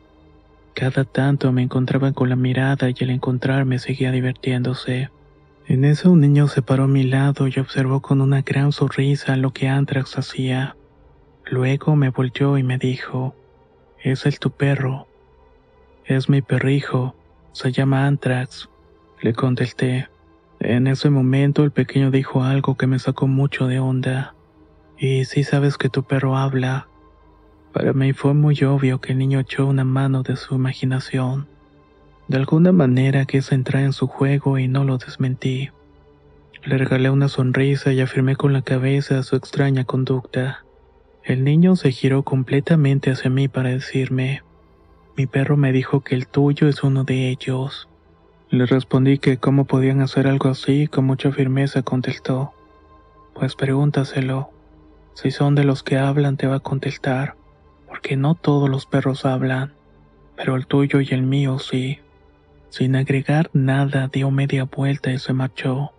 Cada 0.74 1.04
tanto 1.04 1.52
me 1.52 1.62
encontraba 1.62 2.10
con 2.12 2.28
la 2.28 2.36
mirada 2.36 2.88
y 2.90 2.94
al 3.00 3.10
encontrarme 3.10 3.78
seguía 3.78 4.10
divirtiéndose. 4.10 5.10
En 5.66 5.84
eso 5.84 6.10
un 6.10 6.20
niño 6.20 6.48
se 6.48 6.62
paró 6.62 6.84
a 6.84 6.88
mi 6.88 7.04
lado 7.04 7.46
y 7.46 7.58
observó 7.60 8.00
con 8.00 8.20
una 8.20 8.42
gran 8.42 8.72
sonrisa 8.72 9.36
lo 9.36 9.52
que 9.52 9.68
Antrax 9.68 10.18
hacía. 10.18 10.76
Luego 11.44 11.94
me 11.94 12.10
volteó 12.10 12.58
y 12.58 12.62
me 12.62 12.78
dijo, 12.78 13.34
«Es 14.04 14.26
el 14.26 14.38
tu 14.38 14.50
perro. 14.50 15.06
Es 16.04 16.28
mi 16.28 16.42
perrijo, 16.42 17.16
se 17.52 17.72
llama 17.72 18.06
Antrax, 18.06 18.68
le 19.22 19.32
contesté. 19.32 20.10
En 20.60 20.88
ese 20.88 21.08
momento 21.08 21.64
el 21.64 21.70
pequeño 21.70 22.10
dijo 22.10 22.44
algo 22.44 22.76
que 22.76 22.86
me 22.86 22.98
sacó 22.98 23.26
mucho 23.26 23.66
de 23.66 23.80
onda. 23.80 24.34
Y 24.98 25.24
si 25.24 25.42
sabes 25.42 25.78
que 25.78 25.88
tu 25.88 26.02
perro 26.02 26.36
habla. 26.36 26.86
Para 27.72 27.94
mí 27.94 28.12
fue 28.12 28.34
muy 28.34 28.62
obvio 28.64 29.00
que 29.00 29.12
el 29.12 29.18
niño 29.18 29.40
echó 29.40 29.66
una 29.66 29.84
mano 29.84 30.22
de 30.22 30.36
su 30.36 30.54
imaginación. 30.54 31.48
De 32.28 32.36
alguna 32.36 32.72
manera 32.72 33.24
quise 33.24 33.54
entrar 33.54 33.84
en 33.84 33.94
su 33.94 34.06
juego 34.06 34.58
y 34.58 34.68
no 34.68 34.84
lo 34.84 34.98
desmentí. 34.98 35.70
Le 36.62 36.76
regalé 36.76 37.08
una 37.08 37.28
sonrisa 37.28 37.90
y 37.90 38.02
afirmé 38.02 38.36
con 38.36 38.52
la 38.52 38.60
cabeza 38.60 39.22
su 39.22 39.34
extraña 39.34 39.84
conducta. 39.84 40.62
El 41.24 41.42
niño 41.42 41.74
se 41.74 41.90
giró 41.90 42.22
completamente 42.22 43.10
hacia 43.10 43.30
mí 43.30 43.48
para 43.48 43.70
decirme, 43.70 44.42
mi 45.16 45.26
perro 45.26 45.56
me 45.56 45.72
dijo 45.72 46.00
que 46.00 46.14
el 46.14 46.26
tuyo 46.26 46.68
es 46.68 46.82
uno 46.82 47.04
de 47.04 47.30
ellos. 47.30 47.88
Le 48.50 48.66
respondí 48.66 49.16
que 49.16 49.38
cómo 49.38 49.64
podían 49.64 50.02
hacer 50.02 50.26
algo 50.26 50.50
así 50.50 50.82
y 50.82 50.86
con 50.86 51.06
mucha 51.06 51.32
firmeza 51.32 51.80
contestó. 51.80 52.52
Pues 53.32 53.56
pregúntaselo. 53.56 54.50
Si 55.14 55.30
son 55.30 55.54
de 55.54 55.64
los 55.64 55.82
que 55.82 55.96
hablan 55.96 56.36
te 56.36 56.46
va 56.46 56.56
a 56.56 56.60
contestar, 56.60 57.36
porque 57.88 58.16
no 58.16 58.34
todos 58.34 58.68
los 58.68 58.84
perros 58.84 59.24
hablan, 59.24 59.72
pero 60.36 60.56
el 60.56 60.66
tuyo 60.66 61.00
y 61.00 61.08
el 61.10 61.22
mío 61.22 61.58
sí. 61.58 62.00
Sin 62.68 62.96
agregar 62.96 63.48
nada 63.54 64.08
dio 64.08 64.30
media 64.30 64.64
vuelta 64.64 65.10
y 65.10 65.18
se 65.18 65.32
marchó. 65.32 65.92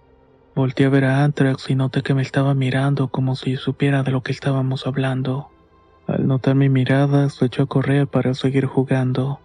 Volté 0.56 0.86
a 0.86 0.90
ver 0.90 1.04
a 1.04 1.26
Antrax 1.26 1.70
y 1.70 1.76
noté 1.76 2.02
que 2.02 2.14
me 2.14 2.22
estaba 2.22 2.54
mirando 2.54 3.10
como 3.10 3.36
si 3.36 3.58
supiera 3.58 4.04
de 4.04 4.12
lo 4.12 4.24
que 4.24 4.32
estábamos 4.32 4.88
hablando. 4.88 5.50
Al 6.08 6.28
notar 6.28 6.56
mi 6.56 6.70
mirada, 6.70 7.30
se 7.30 7.48
echó 7.48 7.64
a 7.64 7.66
correr 7.66 8.08
para 8.08 8.34
seguir 8.34 8.66
jugando. 8.66 9.42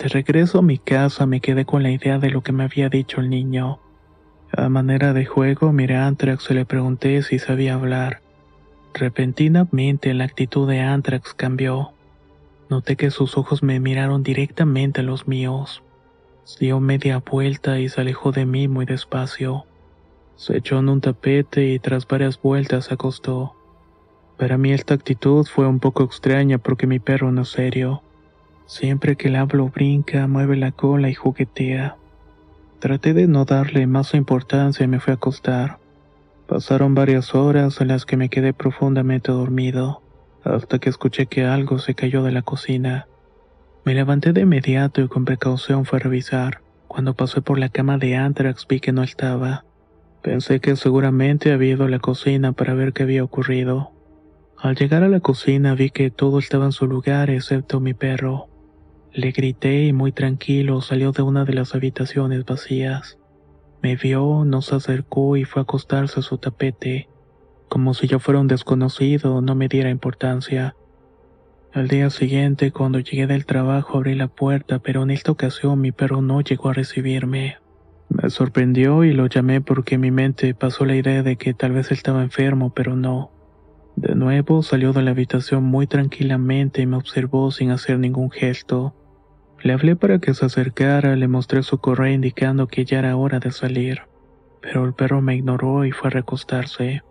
De 0.00 0.08
regreso 0.08 0.58
a 0.58 0.62
mi 0.62 0.78
casa 0.78 1.26
me 1.26 1.40
quedé 1.40 1.64
con 1.64 1.84
la 1.84 1.92
idea 1.92 2.18
de 2.18 2.30
lo 2.30 2.40
que 2.40 2.50
me 2.50 2.64
había 2.64 2.88
dicho 2.88 3.20
el 3.20 3.30
niño. 3.30 3.78
A 4.50 4.68
manera 4.68 5.12
de 5.12 5.26
juego 5.26 5.72
miré 5.72 5.94
a 5.94 6.08
Antrax 6.08 6.50
y 6.50 6.54
le 6.54 6.64
pregunté 6.64 7.22
si 7.22 7.38
sabía 7.38 7.74
hablar. 7.74 8.20
Repentinamente 8.94 10.12
la 10.12 10.24
actitud 10.24 10.68
de 10.68 10.80
Antrax 10.80 11.34
cambió. 11.34 11.92
Noté 12.68 12.96
que 12.96 13.12
sus 13.12 13.38
ojos 13.38 13.62
me 13.62 13.78
miraron 13.78 14.24
directamente 14.24 15.02
a 15.02 15.04
los 15.04 15.28
míos. 15.28 15.84
Dio 16.58 16.80
media 16.80 17.18
vuelta 17.18 17.78
y 17.78 17.88
se 17.88 18.00
alejó 18.00 18.32
de 18.32 18.44
mí 18.44 18.66
muy 18.66 18.86
despacio. 18.86 19.66
Se 20.36 20.56
echó 20.56 20.78
en 20.78 20.88
un 20.88 21.00
tapete 21.00 21.66
y 21.66 21.78
tras 21.78 22.06
varias 22.06 22.40
vueltas 22.40 22.86
se 22.86 22.94
acostó. 22.94 23.54
Para 24.38 24.58
mí 24.58 24.72
esta 24.72 24.94
actitud 24.94 25.46
fue 25.46 25.66
un 25.66 25.78
poco 25.78 26.02
extraña 26.02 26.58
porque 26.58 26.86
mi 26.86 26.98
perro 26.98 27.30
no 27.30 27.42
es 27.42 27.50
serio. 27.50 28.02
Siempre 28.66 29.16
que 29.16 29.28
le 29.28 29.38
hablo 29.38 29.68
brinca, 29.68 30.26
mueve 30.26 30.56
la 30.56 30.72
cola 30.72 31.08
y 31.10 31.14
juguetea. 31.14 31.96
Traté 32.80 33.14
de 33.14 33.28
no 33.28 33.44
darle 33.44 33.86
más 33.86 34.14
importancia 34.14 34.84
y 34.84 34.88
me 34.88 34.98
fui 34.98 35.12
a 35.12 35.14
acostar. 35.14 35.78
Pasaron 36.48 36.94
varias 36.94 37.34
horas 37.34 37.80
en 37.80 37.88
las 37.88 38.04
que 38.04 38.16
me 38.16 38.28
quedé 38.28 38.52
profundamente 38.52 39.30
dormido, 39.30 40.02
hasta 40.42 40.78
que 40.78 40.90
escuché 40.90 41.26
que 41.26 41.44
algo 41.44 41.78
se 41.78 41.94
cayó 41.94 42.22
de 42.24 42.32
la 42.32 42.42
cocina. 42.42 43.06
Me 43.84 43.94
levanté 43.94 44.32
de 44.32 44.40
inmediato 44.40 45.00
y 45.00 45.08
con 45.08 45.24
precaución 45.24 45.84
fui 45.84 45.98
a 45.98 46.00
revisar. 46.00 46.60
Cuando 46.88 47.14
pasé 47.14 47.40
por 47.42 47.58
la 47.58 47.68
cama 47.68 47.98
de 47.98 48.16
Antrax 48.16 48.66
vi 48.66 48.80
que 48.80 48.92
no 48.92 49.02
estaba. 49.02 49.64
Pensé 50.22 50.60
que 50.60 50.76
seguramente 50.76 51.52
había 51.52 51.72
ido 51.72 51.84
a 51.84 51.88
la 51.88 51.98
cocina 51.98 52.52
para 52.52 52.74
ver 52.74 52.92
qué 52.92 53.02
había 53.02 53.24
ocurrido. 53.24 53.90
Al 54.56 54.76
llegar 54.76 55.02
a 55.02 55.08
la 55.08 55.18
cocina 55.18 55.74
vi 55.74 55.90
que 55.90 56.12
todo 56.12 56.38
estaba 56.38 56.66
en 56.66 56.72
su 56.72 56.86
lugar 56.86 57.28
excepto 57.28 57.80
mi 57.80 57.92
perro. 57.92 58.48
Le 59.12 59.32
grité 59.32 59.84
y 59.84 59.92
muy 59.92 60.12
tranquilo 60.12 60.80
salió 60.80 61.10
de 61.10 61.22
una 61.22 61.44
de 61.44 61.54
las 61.54 61.74
habitaciones 61.74 62.44
vacías. 62.44 63.18
Me 63.82 63.96
vio, 63.96 64.44
nos 64.44 64.72
acercó 64.72 65.36
y 65.36 65.44
fue 65.44 65.60
a 65.60 65.64
acostarse 65.64 66.20
a 66.20 66.22
su 66.22 66.38
tapete, 66.38 67.08
como 67.68 67.92
si 67.92 68.06
yo 68.06 68.20
fuera 68.20 68.38
un 68.38 68.46
desconocido 68.46 69.40
no 69.40 69.56
me 69.56 69.66
diera 69.66 69.90
importancia. 69.90 70.76
Al 71.72 71.88
día 71.88 72.10
siguiente, 72.10 72.70
cuando 72.70 73.00
llegué 73.00 73.26
del 73.26 73.44
trabajo, 73.44 73.98
abrí 73.98 74.14
la 74.14 74.28
puerta, 74.28 74.78
pero 74.78 75.02
en 75.02 75.10
esta 75.10 75.32
ocasión 75.32 75.80
mi 75.80 75.90
perro 75.90 76.22
no 76.22 76.42
llegó 76.42 76.68
a 76.68 76.74
recibirme. 76.74 77.56
Me 78.12 78.28
sorprendió 78.28 79.04
y 79.04 79.12
lo 79.14 79.26
llamé 79.26 79.62
porque 79.62 79.94
en 79.94 80.02
mi 80.02 80.10
mente 80.10 80.54
pasó 80.54 80.84
la 80.84 80.94
idea 80.94 81.22
de 81.22 81.36
que 81.36 81.54
tal 81.54 81.72
vez 81.72 81.90
estaba 81.90 82.22
enfermo, 82.22 82.70
pero 82.74 82.94
no. 82.94 83.30
De 83.96 84.14
nuevo 84.14 84.62
salió 84.62 84.92
de 84.92 85.00
la 85.00 85.12
habitación 85.12 85.64
muy 85.64 85.86
tranquilamente 85.86 86.82
y 86.82 86.86
me 86.86 86.98
observó 86.98 87.50
sin 87.50 87.70
hacer 87.70 87.98
ningún 87.98 88.30
gesto. 88.30 88.94
Le 89.62 89.72
hablé 89.72 89.96
para 89.96 90.18
que 90.18 90.34
se 90.34 90.44
acercara, 90.44 91.16
le 91.16 91.26
mostré 91.26 91.62
su 91.62 91.78
correo 91.78 92.12
indicando 92.12 92.66
que 92.66 92.84
ya 92.84 92.98
era 92.98 93.16
hora 93.16 93.40
de 93.40 93.50
salir, 93.50 94.02
pero 94.60 94.84
el 94.84 94.92
perro 94.92 95.22
me 95.22 95.34
ignoró 95.34 95.86
y 95.86 95.92
fue 95.92 96.08
a 96.08 96.10
recostarse. 96.10 97.02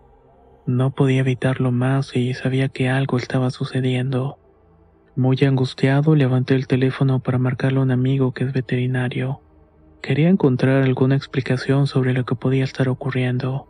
No 0.66 0.92
podía 0.92 1.20
evitarlo 1.20 1.72
más 1.72 2.14
y 2.14 2.32
sabía 2.34 2.68
que 2.68 2.88
algo 2.88 3.16
estaba 3.16 3.50
sucediendo. 3.50 4.38
Muy 5.16 5.36
angustiado, 5.44 6.14
levanté 6.14 6.54
el 6.54 6.68
teléfono 6.68 7.18
para 7.18 7.38
marcarle 7.38 7.80
a 7.80 7.82
un 7.82 7.90
amigo 7.90 8.32
que 8.32 8.44
es 8.44 8.52
veterinario. 8.52 9.40
Quería 10.02 10.28
encontrar 10.28 10.82
alguna 10.82 11.14
explicación 11.14 11.86
sobre 11.86 12.12
lo 12.12 12.24
que 12.24 12.34
podía 12.34 12.64
estar 12.64 12.88
ocurriendo. 12.88 13.68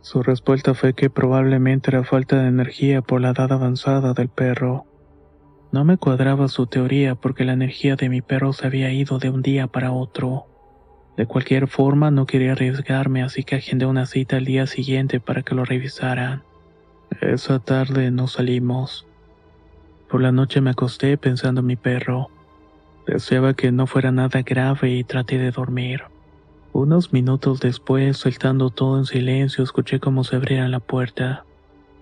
Su 0.00 0.24
respuesta 0.24 0.74
fue 0.74 0.92
que 0.92 1.08
probablemente 1.08 1.90
era 1.90 2.02
falta 2.02 2.42
de 2.42 2.48
energía 2.48 3.00
por 3.00 3.20
la 3.20 3.30
edad 3.30 3.52
avanzada 3.52 4.12
del 4.12 4.28
perro. 4.28 4.86
No 5.70 5.84
me 5.84 5.98
cuadraba 5.98 6.48
su 6.48 6.66
teoría 6.66 7.14
porque 7.14 7.44
la 7.44 7.52
energía 7.52 7.94
de 7.94 8.08
mi 8.08 8.22
perro 8.22 8.52
se 8.52 8.66
había 8.66 8.92
ido 8.92 9.18
de 9.18 9.30
un 9.30 9.42
día 9.42 9.68
para 9.68 9.92
otro. 9.92 10.46
De 11.16 11.26
cualquier 11.26 11.68
forma 11.68 12.10
no 12.10 12.26
quería 12.26 12.52
arriesgarme 12.52 13.22
así 13.22 13.44
que 13.44 13.54
agendé 13.54 13.86
una 13.86 14.06
cita 14.06 14.38
al 14.38 14.44
día 14.44 14.66
siguiente 14.66 15.20
para 15.20 15.42
que 15.42 15.54
lo 15.54 15.64
revisaran. 15.64 16.42
Esa 17.20 17.60
tarde 17.60 18.10
no 18.10 18.26
salimos. 18.26 19.06
Por 20.08 20.22
la 20.22 20.32
noche 20.32 20.60
me 20.60 20.70
acosté 20.70 21.16
pensando 21.16 21.60
en 21.60 21.66
mi 21.68 21.76
perro. 21.76 22.30
Deseaba 23.06 23.54
que 23.54 23.70
no 23.70 23.86
fuera 23.86 24.10
nada 24.10 24.42
grave 24.42 24.90
y 24.90 25.04
traté 25.04 25.38
de 25.38 25.52
dormir. 25.52 26.02
Unos 26.72 27.12
minutos 27.12 27.60
después, 27.60 28.16
soltando 28.16 28.70
todo 28.70 28.98
en 28.98 29.06
silencio, 29.06 29.62
escuché 29.62 30.00
cómo 30.00 30.24
se 30.24 30.36
abría 30.36 30.68
la 30.68 30.80
puerta. 30.80 31.44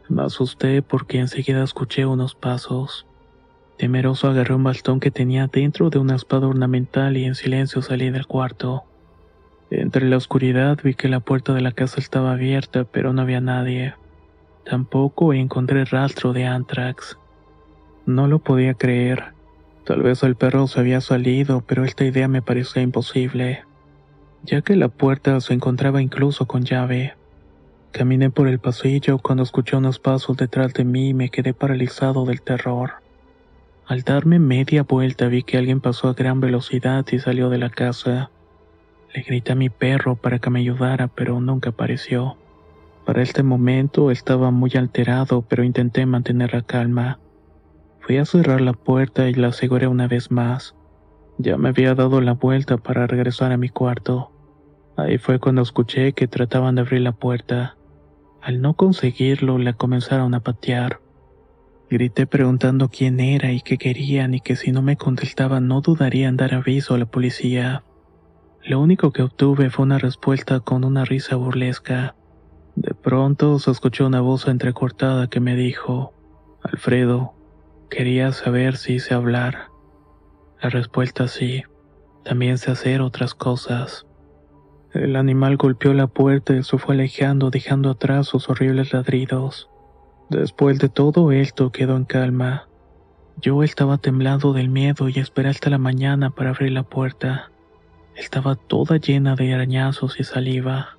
Me 0.09 0.23
asusté 0.23 0.81
porque 0.81 1.19
enseguida 1.19 1.63
escuché 1.63 2.07
unos 2.07 2.35
pasos. 2.35 3.07
Temeroso 3.77 4.29
agarré 4.29 4.55
un 4.55 4.65
bastón 4.65 4.99
que 4.99 5.11
tenía 5.11 5.47
dentro 5.47 5.91
de 5.91 5.99
una 5.99 6.17
espada 6.17 6.47
ornamental 6.47 7.17
y 7.17 7.25
en 7.25 7.35
silencio 7.35 7.83
salí 7.83 8.11
del 8.11 8.27
cuarto. 8.27 8.85
Entre 9.71 10.09
la 10.09 10.17
oscuridad 10.17 10.79
vi 10.83 10.95
que 10.95 11.09
la 11.09 11.21
puerta 11.21 11.53
de 11.53 11.61
la 11.61 11.73
casa 11.73 12.01
estaba 12.01 12.33
abierta, 12.33 12.85
pero 12.85 13.13
no 13.13 13.23
había 13.23 13.41
nadie. 13.41 13.95
Tampoco 14.65 15.35
encontré 15.35 15.85
rastro 15.85 16.33
de 16.33 16.47
Antrax. 16.47 17.19
No 18.07 18.27
lo 18.27 18.39
podía 18.39 18.75
creer. 18.75 19.34
Tal 19.85 20.03
vez 20.03 20.23
el 20.23 20.35
perro 20.35 20.67
se 20.67 20.81
había 20.81 21.03
salido, 21.03 21.63
pero 21.67 21.85
esta 21.85 22.05
idea 22.05 22.27
me 22.27 22.41
parecía 22.41 22.81
imposible, 22.81 23.65
ya 24.43 24.63
que 24.63 24.77
la 24.77 24.89
puerta 24.89 25.39
se 25.41 25.53
encontraba 25.53 26.01
incluso 26.01 26.47
con 26.47 26.65
llave. 26.65 27.15
Caminé 27.93 28.31
por 28.31 28.49
el 28.49 28.59
pasillo 28.59 29.19
cuando 29.19 29.43
escuché 29.43 29.77
unos 29.77 29.99
pasos 29.99 30.39
detrás 30.39 30.73
de 30.73 30.85
mí 30.85 31.11
y 31.11 31.15
me 31.15 31.29
quedé 31.29 31.53
paralizado 31.53 32.25
del 32.25 32.41
terror. 32.41 32.95
Al 33.87 34.03
darme 34.03 34.39
media 34.39 34.85
vuelta 34.85 35.29
vi 35.29 35.43
que 35.43 35.59
alguien 35.59 35.81
pasó 35.81 36.09
a 36.09 36.15
gran 36.15 36.41
velocidad 36.41 37.05
y 37.13 37.19
salió 37.19 37.51
de 37.51 37.59
la 37.59 37.69
casa. 37.69 38.31
Le 39.13 39.23
grité 39.23 39.53
a 39.53 39.55
mi 39.55 39.69
perro 39.69 40.17
para 40.17 40.39
que 40.39 40.49
me 40.49 40.61
ayudara, 40.61 41.09
pero 41.09 41.39
nunca 41.41 41.71
apareció. 41.71 42.39
Para 43.05 43.21
este 43.21 43.43
momento 43.43 44.11
estaba 44.11 44.51
muy 44.51 44.73
alterado, 44.77 45.43
pero 45.43 45.63
intenté 45.63 46.07
mantener 46.07 46.55
la 46.55 46.63
calma. 46.63 47.19
Fui 48.07 48.19
a 48.19 48.27
cerrar 48.27 48.61
la 48.61 48.75
puerta 48.75 49.31
y 49.31 49.35
la 49.35 49.49
aseguré 49.49 49.87
una 49.87 50.07
vez 50.07 50.31
más. 50.31 50.77
Ya 51.39 51.57
me 51.57 51.71
había 51.71 51.95
dado 51.95 52.21
la 52.21 52.35
vuelta 52.35 52.77
para 52.77 53.07
regresar 53.07 53.51
a 53.51 53.57
mi 53.57 53.71
cuarto. 53.71 54.31
Ahí 54.95 55.17
fue 55.17 55.39
cuando 55.39 55.63
escuché 55.63 56.13
que 56.13 56.29
trataban 56.29 56.75
de 56.75 56.83
abrir 56.83 57.01
la 57.01 57.13
puerta. 57.13 57.79
Al 58.43 58.61
no 58.61 58.75
conseguirlo, 58.75 59.57
la 59.57 59.73
comenzaron 59.73 60.35
a 60.35 60.41
patear. 60.41 61.01
Grité 61.89 62.27
preguntando 62.27 62.91
quién 62.91 63.21
era 63.21 63.53
y 63.53 63.63
qué 63.63 63.79
querían 63.79 64.35
y 64.35 64.41
que 64.41 64.57
si 64.57 64.71
no 64.71 64.83
me 64.83 64.99
contestaban 64.99 65.67
no 65.67 65.81
dudaría 65.81 66.29
en 66.29 66.37
dar 66.37 66.53
aviso 66.53 66.93
a 66.93 66.99
la 66.99 67.07
policía. 67.07 67.85
Lo 68.63 68.81
único 68.81 69.13
que 69.13 69.23
obtuve 69.23 69.71
fue 69.71 69.87
una 69.87 69.99
respuesta 69.99 70.61
con 70.61 70.85
una 70.85 71.07
risa 71.07 71.37
burlesca. 71.37 72.17
De 72.77 72.93
pronto 72.93 73.59
se 73.59 73.71
escuchó 73.71 74.07
una 74.07 74.21
voz 74.21 74.47
entrecortada 74.47 75.29
que 75.29 75.41
me 75.41 75.57
dijo, 75.57 76.13
Alfredo, 76.63 77.35
Quería 77.91 78.33
saber 78.33 78.77
si 78.77 78.99
sé 78.99 79.15
hablar. 79.15 79.69
La 80.61 80.71
respuesta 80.71 81.29
sí. 81.29 81.63
También 82.25 82.59
sé 82.59 82.71
hacer 82.71 83.03
otras 83.03 83.35
cosas. 83.35 84.07
El 84.95 85.17
animal 85.17 85.57
golpeó 85.57 85.93
la 85.93 86.07
puerta 86.07 86.55
y 86.55 86.63
se 86.63 86.79
fue 86.79 86.95
alejando 86.95 87.51
dejando 87.51 87.91
atrás 87.91 88.29
sus 88.29 88.49
horribles 88.49 88.93
ladridos. 88.93 89.69
Después 90.31 90.79
de 90.79 90.89
todo 90.89 91.33
esto 91.33 91.71
quedó 91.71 91.97
en 91.97 92.05
calma. 92.05 92.69
Yo 93.41 93.63
estaba 93.63 93.99
temblando 93.99 94.53
del 94.53 94.71
miedo 94.71 95.09
y 95.09 95.19
esperé 95.19 95.51
hasta 95.51 95.69
la 95.69 95.79
mañana 95.79 96.31
para 96.31 96.51
abrir 96.51 96.73
la 96.73 96.85
puerta. 96.85 97.51
Estaba 98.17 98.55
toda 98.55 98.97
llena 98.97 99.35
de 99.35 99.53
arañazos 99.53 100.19
y 100.19 100.25
saliva. 100.25 100.97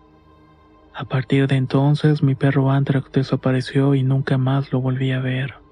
A 0.93 1.05
partir 1.05 1.47
de 1.47 1.55
entonces 1.55 2.21
mi 2.21 2.35
perro 2.35 2.71
Antrax 2.71 3.11
desapareció 3.11 3.95
y 3.95 4.03
nunca 4.03 4.37
más 4.37 4.71
lo 4.71 4.81
volví 4.81 5.11
a 5.11 5.19
ver. 5.19 5.64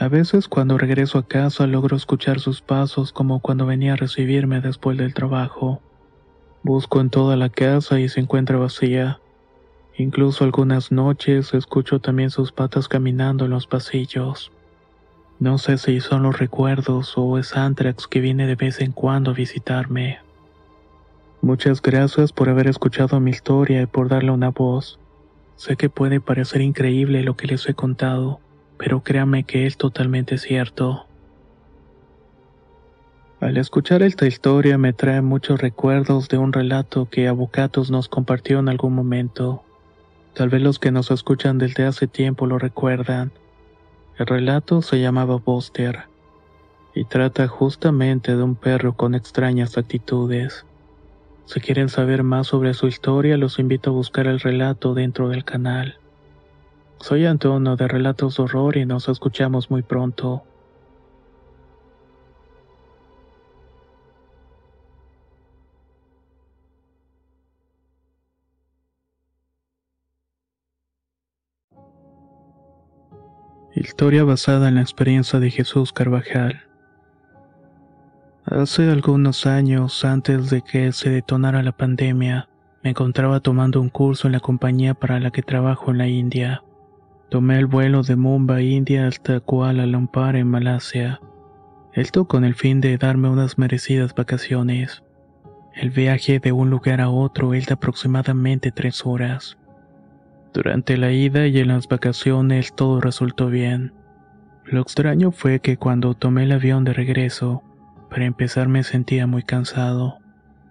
A 0.00 0.08
veces 0.08 0.48
cuando 0.48 0.78
regreso 0.78 1.18
a 1.18 1.26
casa 1.28 1.66
logro 1.66 1.94
escuchar 1.94 2.40
sus 2.40 2.62
pasos 2.62 3.12
como 3.12 3.40
cuando 3.40 3.66
venía 3.66 3.92
a 3.92 3.96
recibirme 3.96 4.62
después 4.62 4.96
del 4.96 5.12
trabajo. 5.12 5.82
Busco 6.62 7.02
en 7.02 7.10
toda 7.10 7.36
la 7.36 7.50
casa 7.50 8.00
y 8.00 8.08
se 8.08 8.20
encuentra 8.20 8.56
vacía. 8.56 9.20
Incluso 9.98 10.44
algunas 10.44 10.90
noches 10.90 11.52
escucho 11.52 12.00
también 12.00 12.30
sus 12.30 12.50
patas 12.50 12.88
caminando 12.88 13.44
en 13.44 13.50
los 13.50 13.66
pasillos. 13.66 14.50
No 15.38 15.58
sé 15.58 15.76
si 15.76 16.00
son 16.00 16.22
los 16.22 16.38
recuerdos 16.38 17.12
o 17.18 17.36
es 17.36 17.54
Antrax 17.54 18.06
que 18.06 18.20
viene 18.20 18.46
de 18.46 18.54
vez 18.54 18.80
en 18.80 18.92
cuando 18.92 19.32
a 19.32 19.34
visitarme. 19.34 20.20
Muchas 21.42 21.82
gracias 21.82 22.32
por 22.32 22.48
haber 22.48 22.68
escuchado 22.68 23.20
mi 23.20 23.32
historia 23.32 23.82
y 23.82 23.86
por 23.86 24.08
darle 24.08 24.30
una 24.30 24.48
voz. 24.48 24.98
Sé 25.56 25.76
que 25.76 25.90
puede 25.90 26.20
parecer 26.20 26.62
increíble 26.62 27.22
lo 27.22 27.36
que 27.36 27.48
les 27.48 27.68
he 27.68 27.74
contado 27.74 28.40
pero 28.80 29.02
créame 29.02 29.44
que 29.44 29.66
es 29.66 29.76
totalmente 29.76 30.38
cierto. 30.38 31.04
Al 33.38 33.58
escuchar 33.58 34.02
esta 34.02 34.26
historia 34.26 34.78
me 34.78 34.94
trae 34.94 35.20
muchos 35.20 35.60
recuerdos 35.60 36.30
de 36.30 36.38
un 36.38 36.54
relato 36.54 37.06
que 37.10 37.28
Abucatos 37.28 37.90
nos 37.90 38.08
compartió 38.08 38.58
en 38.58 38.70
algún 38.70 38.94
momento. 38.94 39.62
Tal 40.32 40.48
vez 40.48 40.62
los 40.62 40.78
que 40.78 40.92
nos 40.92 41.10
escuchan 41.10 41.58
desde 41.58 41.84
hace 41.84 42.06
tiempo 42.06 42.46
lo 42.46 42.58
recuerdan. 42.58 43.32
El 44.16 44.26
relato 44.26 44.80
se 44.80 44.98
llamaba 44.98 45.36
Buster 45.36 46.04
y 46.94 47.04
trata 47.04 47.48
justamente 47.48 48.34
de 48.34 48.42
un 48.42 48.56
perro 48.56 48.94
con 48.94 49.14
extrañas 49.14 49.76
actitudes. 49.76 50.64
Si 51.44 51.60
quieren 51.60 51.90
saber 51.90 52.22
más 52.22 52.46
sobre 52.46 52.72
su 52.72 52.86
historia, 52.86 53.36
los 53.36 53.58
invito 53.58 53.90
a 53.90 53.92
buscar 53.92 54.26
el 54.26 54.40
relato 54.40 54.94
dentro 54.94 55.28
del 55.28 55.44
canal. 55.44 55.99
Soy 57.00 57.24
Antonio 57.24 57.76
de 57.76 57.88
Relatos 57.88 58.36
de 58.36 58.42
Horror 58.42 58.76
y 58.76 58.84
nos 58.84 59.08
escuchamos 59.08 59.70
muy 59.70 59.82
pronto. 59.82 60.44
Historia 73.74 74.24
basada 74.24 74.68
en 74.68 74.74
la 74.74 74.82
experiencia 74.82 75.40
de 75.40 75.50
Jesús 75.50 75.94
Carvajal. 75.94 76.60
Hace 78.44 78.90
algunos 78.90 79.46
años, 79.46 80.04
antes 80.04 80.50
de 80.50 80.60
que 80.60 80.92
se 80.92 81.08
detonara 81.08 81.62
la 81.62 81.72
pandemia, 81.72 82.50
me 82.82 82.90
encontraba 82.90 83.40
tomando 83.40 83.80
un 83.80 83.88
curso 83.88 84.28
en 84.28 84.32
la 84.32 84.40
compañía 84.40 84.92
para 84.92 85.18
la 85.18 85.30
que 85.30 85.42
trabajo 85.42 85.90
en 85.92 85.98
la 85.98 86.06
India. 86.06 86.62
Tomé 87.30 87.60
el 87.60 87.66
vuelo 87.66 88.02
de 88.02 88.16
Mumbai, 88.16 88.74
India 88.74 89.06
hasta 89.06 89.38
Kuala 89.38 89.86
Lumpur 89.86 90.34
en 90.34 90.48
Malasia. 90.48 91.20
Esto 91.92 92.24
con 92.24 92.44
el 92.44 92.56
fin 92.56 92.80
de 92.80 92.98
darme 92.98 93.28
unas 93.28 93.56
merecidas 93.56 94.16
vacaciones. 94.16 95.04
El 95.76 95.90
viaje 95.90 96.40
de 96.40 96.50
un 96.50 96.70
lugar 96.70 97.00
a 97.00 97.08
otro 97.08 97.54
es 97.54 97.66
de 97.66 97.74
aproximadamente 97.74 98.72
tres 98.72 99.06
horas. 99.06 99.56
Durante 100.52 100.96
la 100.96 101.12
ida 101.12 101.46
y 101.46 101.60
en 101.60 101.68
las 101.68 101.86
vacaciones 101.86 102.74
todo 102.74 103.00
resultó 103.00 103.46
bien. 103.46 103.92
Lo 104.64 104.80
extraño 104.80 105.30
fue 105.30 105.60
que 105.60 105.76
cuando 105.76 106.14
tomé 106.14 106.42
el 106.42 106.52
avión 106.52 106.82
de 106.82 106.94
regreso, 106.94 107.62
para 108.10 108.24
empezar 108.24 108.66
me 108.66 108.82
sentía 108.82 109.28
muy 109.28 109.44
cansado. 109.44 110.18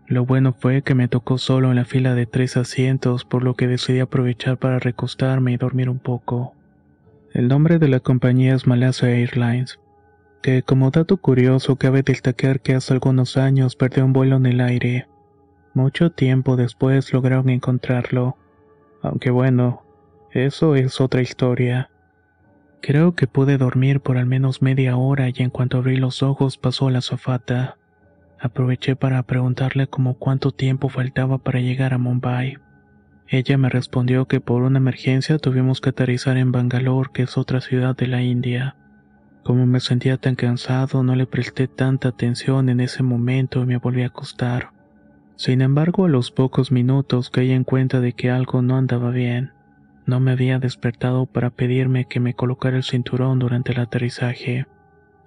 Lo 0.10 0.26
bueno 0.26 0.54
fue 0.54 0.82
que 0.82 0.96
me 0.96 1.08
tocó 1.08 1.38
solo 1.38 1.70
en 1.70 1.76
la 1.76 1.86
fila 1.86 2.16
de 2.16 2.26
tres 2.26 2.58
asientos, 2.58 3.26
por 3.26 3.44
lo 3.44 3.54
que 3.54 3.68
decidí 3.68 4.00
aprovechar 4.00 4.58
para 4.58 4.80
recostarme 4.80 5.52
y 5.52 5.58
dormir 5.58 5.88
un 5.88 6.00
poco. 6.00 6.56
El 7.32 7.48
nombre 7.48 7.78
de 7.78 7.90
la 7.90 8.00
compañía 8.00 8.56
es 8.56 8.66
Malasia 8.66 9.12
Airlines, 9.12 9.80
que 10.42 10.64
como 10.64 10.90
dato 10.90 11.18
curioso 11.18 11.76
cabe 11.76 12.02
destacar 12.02 12.60
que 12.60 12.74
hace 12.74 12.92
algunos 12.92 13.38
años 13.38 13.76
perdió 13.76 14.04
un 14.04 14.14
vuelo 14.14 14.38
en 14.38 14.48
el 14.48 14.62
aire. 14.62 15.08
Mucho 15.76 16.10
tiempo 16.12 16.56
después 16.56 17.14
lograron 17.14 17.48
encontrarlo. 17.50 18.36
Aunque 19.04 19.30
bueno, 19.30 19.84
eso 20.32 20.76
es 20.76 21.00
otra 21.02 21.22
historia. 21.22 21.92
Creo 22.82 23.14
que 23.14 23.28
pude 23.28 23.60
dormir 23.60 24.02
por 24.02 24.18
al 24.18 24.26
menos 24.26 24.64
media 24.64 24.98
hora 24.98 25.30
y 25.30 25.36
en 25.38 25.52
cuanto 25.52 25.78
abrí 25.78 25.98
los 25.98 26.24
ojos 26.24 26.58
pasó 26.58 26.90
la 26.90 27.02
zafata. 27.02 27.79
Aproveché 28.42 28.96
para 28.96 29.22
preguntarle 29.24 29.88
como 29.88 30.14
cuánto 30.14 30.52
tiempo 30.52 30.88
faltaba 30.88 31.40
para 31.40 31.60
llegar 31.60 31.94
a 31.94 31.98
Mumbai. 31.98 32.58
Ella 33.28 33.58
me 33.58 33.70
respondió 33.70 34.26
que 34.26 34.40
por 34.40 34.64
una 34.64 34.78
emergencia 34.78 35.38
tuvimos 35.38 35.82
que 35.82 35.90
aterrizar 35.90 36.38
en 36.38 36.54
Bangalore, 36.54 37.10
que 37.14 37.24
es 37.24 37.38
otra 37.38 37.60
ciudad 37.60 37.98
de 37.98 38.08
la 38.08 38.22
India. 38.22 38.76
Como 39.44 39.66
me 39.66 39.82
sentía 39.82 40.18
tan 40.18 40.36
cansado, 40.36 41.04
no 41.04 41.16
le 41.16 41.26
presté 41.26 41.68
tanta 41.68 42.08
atención 42.10 42.70
en 42.70 42.80
ese 42.80 43.04
momento 43.04 43.62
y 43.62 43.66
me 43.66 43.78
volví 43.78 44.04
a 44.04 44.08
acostar. 44.08 44.72
Sin 45.36 45.62
embargo, 45.62 46.06
a 46.06 46.10
los 46.10 46.32
pocos 46.32 46.72
minutos 46.72 47.30
caí 47.30 47.52
en 47.52 47.66
cuenta 47.66 48.00
de 48.00 48.14
que 48.14 48.32
algo 48.32 48.62
no 48.62 48.78
andaba 48.78 49.12
bien. 49.12 49.52
No 50.06 50.20
me 50.20 50.32
había 50.32 50.60
despertado 50.60 51.26
para 51.26 51.50
pedirme 51.50 52.06
que 52.06 52.20
me 52.20 52.34
colocara 52.34 52.78
el 52.78 52.84
cinturón 52.84 53.40
durante 53.40 53.74
el 53.74 53.80
aterrizaje 53.80 54.66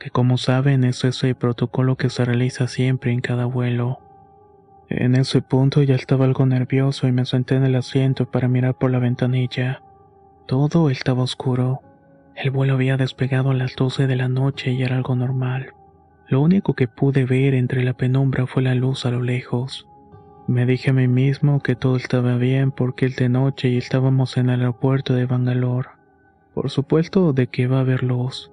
que 0.02 0.10
como 0.10 0.36
saben 0.36 0.82
es 0.82 1.04
ese 1.04 1.32
protocolo 1.36 1.94
que 1.94 2.10
se 2.10 2.24
realiza 2.24 2.66
siempre 2.66 3.12
en 3.12 3.20
cada 3.20 3.44
vuelo. 3.44 4.00
En 4.88 5.14
ese 5.14 5.42
punto 5.42 5.80
ya 5.84 5.94
estaba 5.94 6.24
algo 6.24 6.44
nervioso 6.44 7.06
y 7.06 7.12
me 7.12 7.24
senté 7.24 7.54
en 7.54 7.62
el 7.62 7.76
asiento 7.76 8.28
para 8.28 8.48
mirar 8.48 8.74
por 8.74 8.90
la 8.90 8.98
ventanilla. 8.98 9.80
Todo 10.48 10.90
estaba 10.90 11.22
oscuro. 11.22 11.82
El 12.34 12.50
vuelo 12.50 12.74
había 12.74 12.96
despegado 12.96 13.50
a 13.50 13.54
las 13.54 13.76
12 13.76 14.08
de 14.08 14.16
la 14.16 14.28
noche 14.28 14.72
y 14.72 14.82
era 14.82 14.96
algo 14.96 15.14
normal. 15.14 15.72
Lo 16.26 16.40
único 16.40 16.74
que 16.74 16.88
pude 16.88 17.24
ver 17.24 17.54
entre 17.54 17.84
la 17.84 17.92
penumbra 17.92 18.48
fue 18.48 18.64
la 18.64 18.74
luz 18.74 19.06
a 19.06 19.12
lo 19.12 19.22
lejos. 19.22 19.86
Me 20.48 20.66
dije 20.66 20.90
a 20.90 20.94
mí 20.94 21.06
mismo 21.06 21.60
que 21.60 21.76
todo 21.76 21.94
estaba 21.94 22.34
bien 22.38 22.72
porque 22.72 23.06
es 23.06 23.14
de 23.14 23.28
noche 23.28 23.68
y 23.68 23.76
estábamos 23.76 24.36
en 24.36 24.50
el 24.50 24.62
aeropuerto 24.62 25.14
de 25.14 25.26
Bangalore. 25.26 25.90
Por 26.54 26.70
supuesto 26.70 27.32
de 27.32 27.46
que 27.46 27.62
iba 27.62 27.76
a 27.78 27.82
haber 27.82 28.02
luz. 28.02 28.51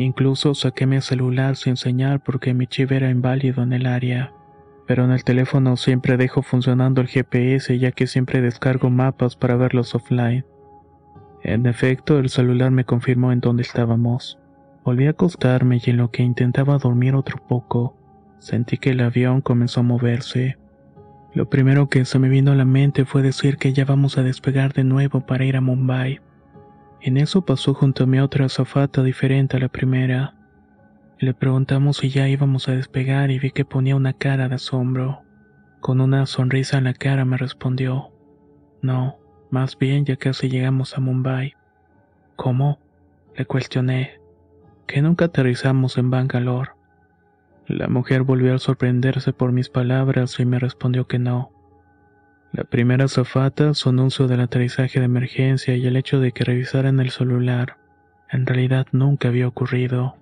Incluso 0.00 0.54
saqué 0.54 0.86
mi 0.86 1.00
celular 1.00 1.56
sin 1.56 1.76
señal 1.76 2.20
porque 2.20 2.54
mi 2.54 2.68
chip 2.68 2.92
era 2.92 3.10
inválido 3.10 3.62
en 3.62 3.72
el 3.72 3.86
área. 3.86 4.32
pero 4.86 5.04
en 5.04 5.10
el 5.10 5.22
teléfono 5.22 5.76
siempre 5.76 6.16
dejo 6.16 6.40
funcionando 6.40 7.02
el 7.02 7.08
GPS 7.08 7.78
ya 7.78 7.92
que 7.92 8.06
siempre 8.06 8.40
descargo 8.40 8.88
mapas 8.88 9.36
para 9.36 9.54
verlos 9.54 9.94
offline. 9.94 10.46
En 11.42 11.66
efecto, 11.66 12.18
el 12.18 12.30
celular 12.30 12.70
me 12.70 12.84
confirmó 12.84 13.30
en 13.30 13.40
dónde 13.40 13.62
estábamos. 13.62 14.38
Volví 14.84 15.06
a 15.06 15.10
acostarme 15.10 15.78
y 15.84 15.90
en 15.90 15.98
lo 15.98 16.10
que 16.10 16.22
intentaba 16.22 16.78
dormir 16.78 17.14
otro 17.14 17.36
poco, 17.46 17.98
sentí 18.38 18.78
que 18.78 18.90
el 18.90 19.00
avión 19.00 19.42
comenzó 19.42 19.80
a 19.80 19.82
moverse. 19.82 20.56
Lo 21.34 21.50
primero 21.50 21.90
que 21.90 22.06
se 22.06 22.18
me 22.18 22.30
vino 22.30 22.52
a 22.52 22.54
la 22.54 22.64
mente 22.64 23.04
fue 23.04 23.20
decir 23.20 23.58
que 23.58 23.74
ya 23.74 23.84
vamos 23.84 24.16
a 24.16 24.22
despegar 24.22 24.72
de 24.72 24.84
nuevo 24.84 25.20
para 25.26 25.44
ir 25.44 25.56
a 25.56 25.60
Mumbai. 25.60 26.20
En 27.00 27.16
eso 27.16 27.44
pasó 27.44 27.74
junto 27.74 28.04
a 28.04 28.06
mí 28.06 28.18
otra 28.18 28.46
azafata 28.46 29.02
diferente 29.02 29.56
a 29.56 29.60
la 29.60 29.68
primera. 29.68 30.34
Le 31.18 31.32
preguntamos 31.34 31.98
si 31.98 32.10
ya 32.10 32.28
íbamos 32.28 32.68
a 32.68 32.72
despegar 32.72 33.30
y 33.30 33.38
vi 33.38 33.50
que 33.50 33.64
ponía 33.64 33.96
una 33.96 34.12
cara 34.12 34.48
de 34.48 34.56
asombro. 34.56 35.22
Con 35.80 36.00
una 36.00 36.26
sonrisa 36.26 36.78
en 36.78 36.84
la 36.84 36.94
cara 36.94 37.24
me 37.24 37.36
respondió, 37.36 38.10
no, 38.82 39.18
más 39.50 39.78
bien 39.78 40.04
ya 40.04 40.16
casi 40.16 40.48
llegamos 40.48 40.96
a 40.96 41.00
Mumbai. 41.00 41.54
¿Cómo? 42.36 42.78
Le 43.36 43.46
cuestioné. 43.46 44.20
Que 44.86 45.02
nunca 45.02 45.26
aterrizamos 45.26 45.98
en 45.98 46.10
Bangalore. 46.10 46.70
La 47.66 47.88
mujer 47.88 48.22
volvió 48.22 48.54
a 48.54 48.58
sorprenderse 48.58 49.32
por 49.32 49.52
mis 49.52 49.68
palabras 49.68 50.38
y 50.40 50.44
me 50.44 50.58
respondió 50.58 51.06
que 51.06 51.18
no. 51.18 51.52
La 52.52 52.64
primera 52.64 53.04
azafata, 53.04 53.74
su 53.74 53.90
anuncio 53.90 54.26
del 54.26 54.40
aterrizaje 54.40 55.00
de 55.00 55.04
emergencia 55.04 55.76
y 55.76 55.86
el 55.86 55.96
hecho 55.96 56.18
de 56.18 56.32
que 56.32 56.44
revisaran 56.44 56.98
el 56.98 57.10
celular, 57.10 57.76
en 58.30 58.46
realidad 58.46 58.86
nunca 58.92 59.28
había 59.28 59.46
ocurrido. 59.46 60.16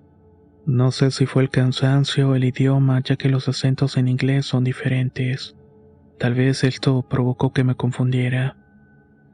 No 0.65 0.91
sé 0.91 1.11
si 1.11 1.25
fue 1.25 1.43
el 1.43 1.49
cansancio 1.49 2.29
o 2.29 2.35
el 2.35 2.43
idioma, 2.43 3.01
ya 3.01 3.15
que 3.15 3.29
los 3.29 3.47
acentos 3.47 3.95
en 3.95 4.09
inglés 4.09 4.45
son 4.45 4.65
diferentes. 4.65 5.55
Tal 6.19 6.33
vez 6.33 6.65
esto 6.65 7.05
provocó 7.07 7.53
que 7.53 7.63
me 7.63 7.75
confundiera. 7.75 8.57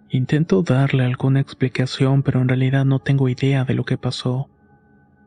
Intento 0.09 0.61
darle 0.61 1.03
alguna 1.03 1.39
explicación, 1.39 2.21
pero 2.21 2.41
en 2.41 2.49
realidad 2.49 2.85
no 2.85 2.99
tengo 2.99 3.29
idea 3.29 3.65
de 3.65 3.73
lo 3.73 3.83
que 3.83 3.97
pasó. 3.97 4.49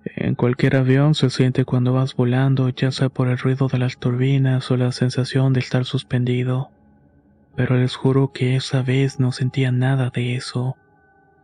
En 0.05 0.37
cualquier 0.37 0.76
avión 0.76 1.16
se 1.16 1.31
siente 1.31 1.64
cuando 1.64 1.92
vas 1.92 2.14
volando, 2.14 2.68
ya 2.68 2.92
sea 2.92 3.09
por 3.09 3.26
el 3.26 3.38
ruido 3.38 3.66
de 3.66 3.79
las 3.79 3.98
turbinas 3.98 4.70
o 4.70 4.76
la 4.76 4.92
sensación 4.92 5.52
de 5.52 5.59
estar 5.59 5.85
suspendido. 5.85 6.70
Pero 7.56 7.76
les 7.76 7.96
juro 7.96 8.32
que 8.32 8.56
esa 8.56 8.82
vez 8.82 9.18
no 9.18 9.32
sentía 9.32 9.72
nada 9.72 10.10
de 10.10 10.36
eso. 10.36 10.76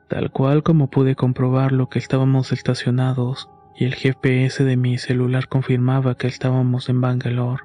Tal 0.09 0.31
cual 0.31 0.62
como 0.62 0.90
pude 0.90 1.16
comprobar 1.16 1.72
lo 1.72 1.88
que 1.88 1.98
estábamos 1.98 2.53
estacionados, 2.53 3.48
y 3.75 3.87
el 3.87 3.94
GPS 3.94 4.64
de 4.64 4.77
mi 4.77 4.98
celular 4.98 5.48
confirmaba 5.48 6.16
que 6.16 6.27
estábamos 6.27 6.88
en 6.88 7.01
Bangalore. 7.01 7.64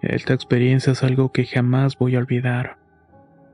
Esta 0.00 0.34
experiencia 0.34 0.92
es 0.92 1.02
algo 1.02 1.32
que 1.32 1.44
jamás 1.44 1.98
voy 1.98 2.16
a 2.16 2.18
olvidar. 2.18 2.78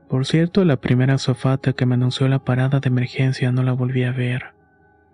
Por 0.07 0.25
cierto, 0.25 0.63
la 0.63 0.77
primera 0.77 1.17
sofata 1.17 1.73
que 1.73 1.85
me 1.85 1.95
anunció 1.95 2.27
la 2.27 2.39
parada 2.39 2.79
de 2.79 2.87
emergencia 2.87 3.51
no 3.51 3.63
la 3.63 3.73
volví 3.73 4.03
a 4.03 4.11
ver, 4.11 4.53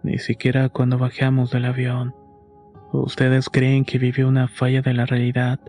ni 0.03 0.17
siquiera 0.17 0.69
cuando 0.69 0.97
bajamos 0.97 1.51
del 1.51 1.65
avión. 1.65 2.13
¿Ustedes 2.91 3.49
creen 3.49 3.85
que 3.85 3.97
vivió 3.97 4.27
una 4.27 4.47
falla 4.47 4.81
de 4.81 4.93
la 4.93 5.05
realidad? 5.05 5.59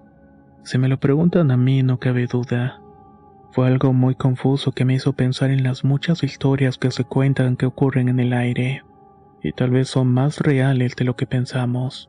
Si 0.64 0.79
me 0.79 0.88
lo 0.88 0.98
preguntan 0.98 1.50
a 1.50 1.57
mí, 1.57 1.83
no 1.83 1.98
cabe 1.98 2.26
duda. 2.26 2.80
Fue 3.53 3.67
algo 3.67 3.93
muy 3.93 4.15
confuso 4.15 4.73
que 4.73 4.85
me 4.85 4.95
hizo 4.95 5.13
pensar 5.13 5.51
en 5.51 5.65
las 5.65 5.85
muchas 5.85 6.23
historias 6.23 6.79
que 6.79 6.91
se 6.91 7.05
cuentan 7.05 7.57
que 7.57 7.67
ocurren 7.67 8.09
en 8.09 8.21
el 8.21 8.33
aire 8.33 8.85
y 9.43 9.53
tal 9.53 9.71
vez 9.71 9.89
son 9.89 10.09
más 10.09 10.39
reales 10.39 10.95
de 10.97 11.05
lo 11.05 11.17
que 11.17 11.27
pensamos. 11.27 12.09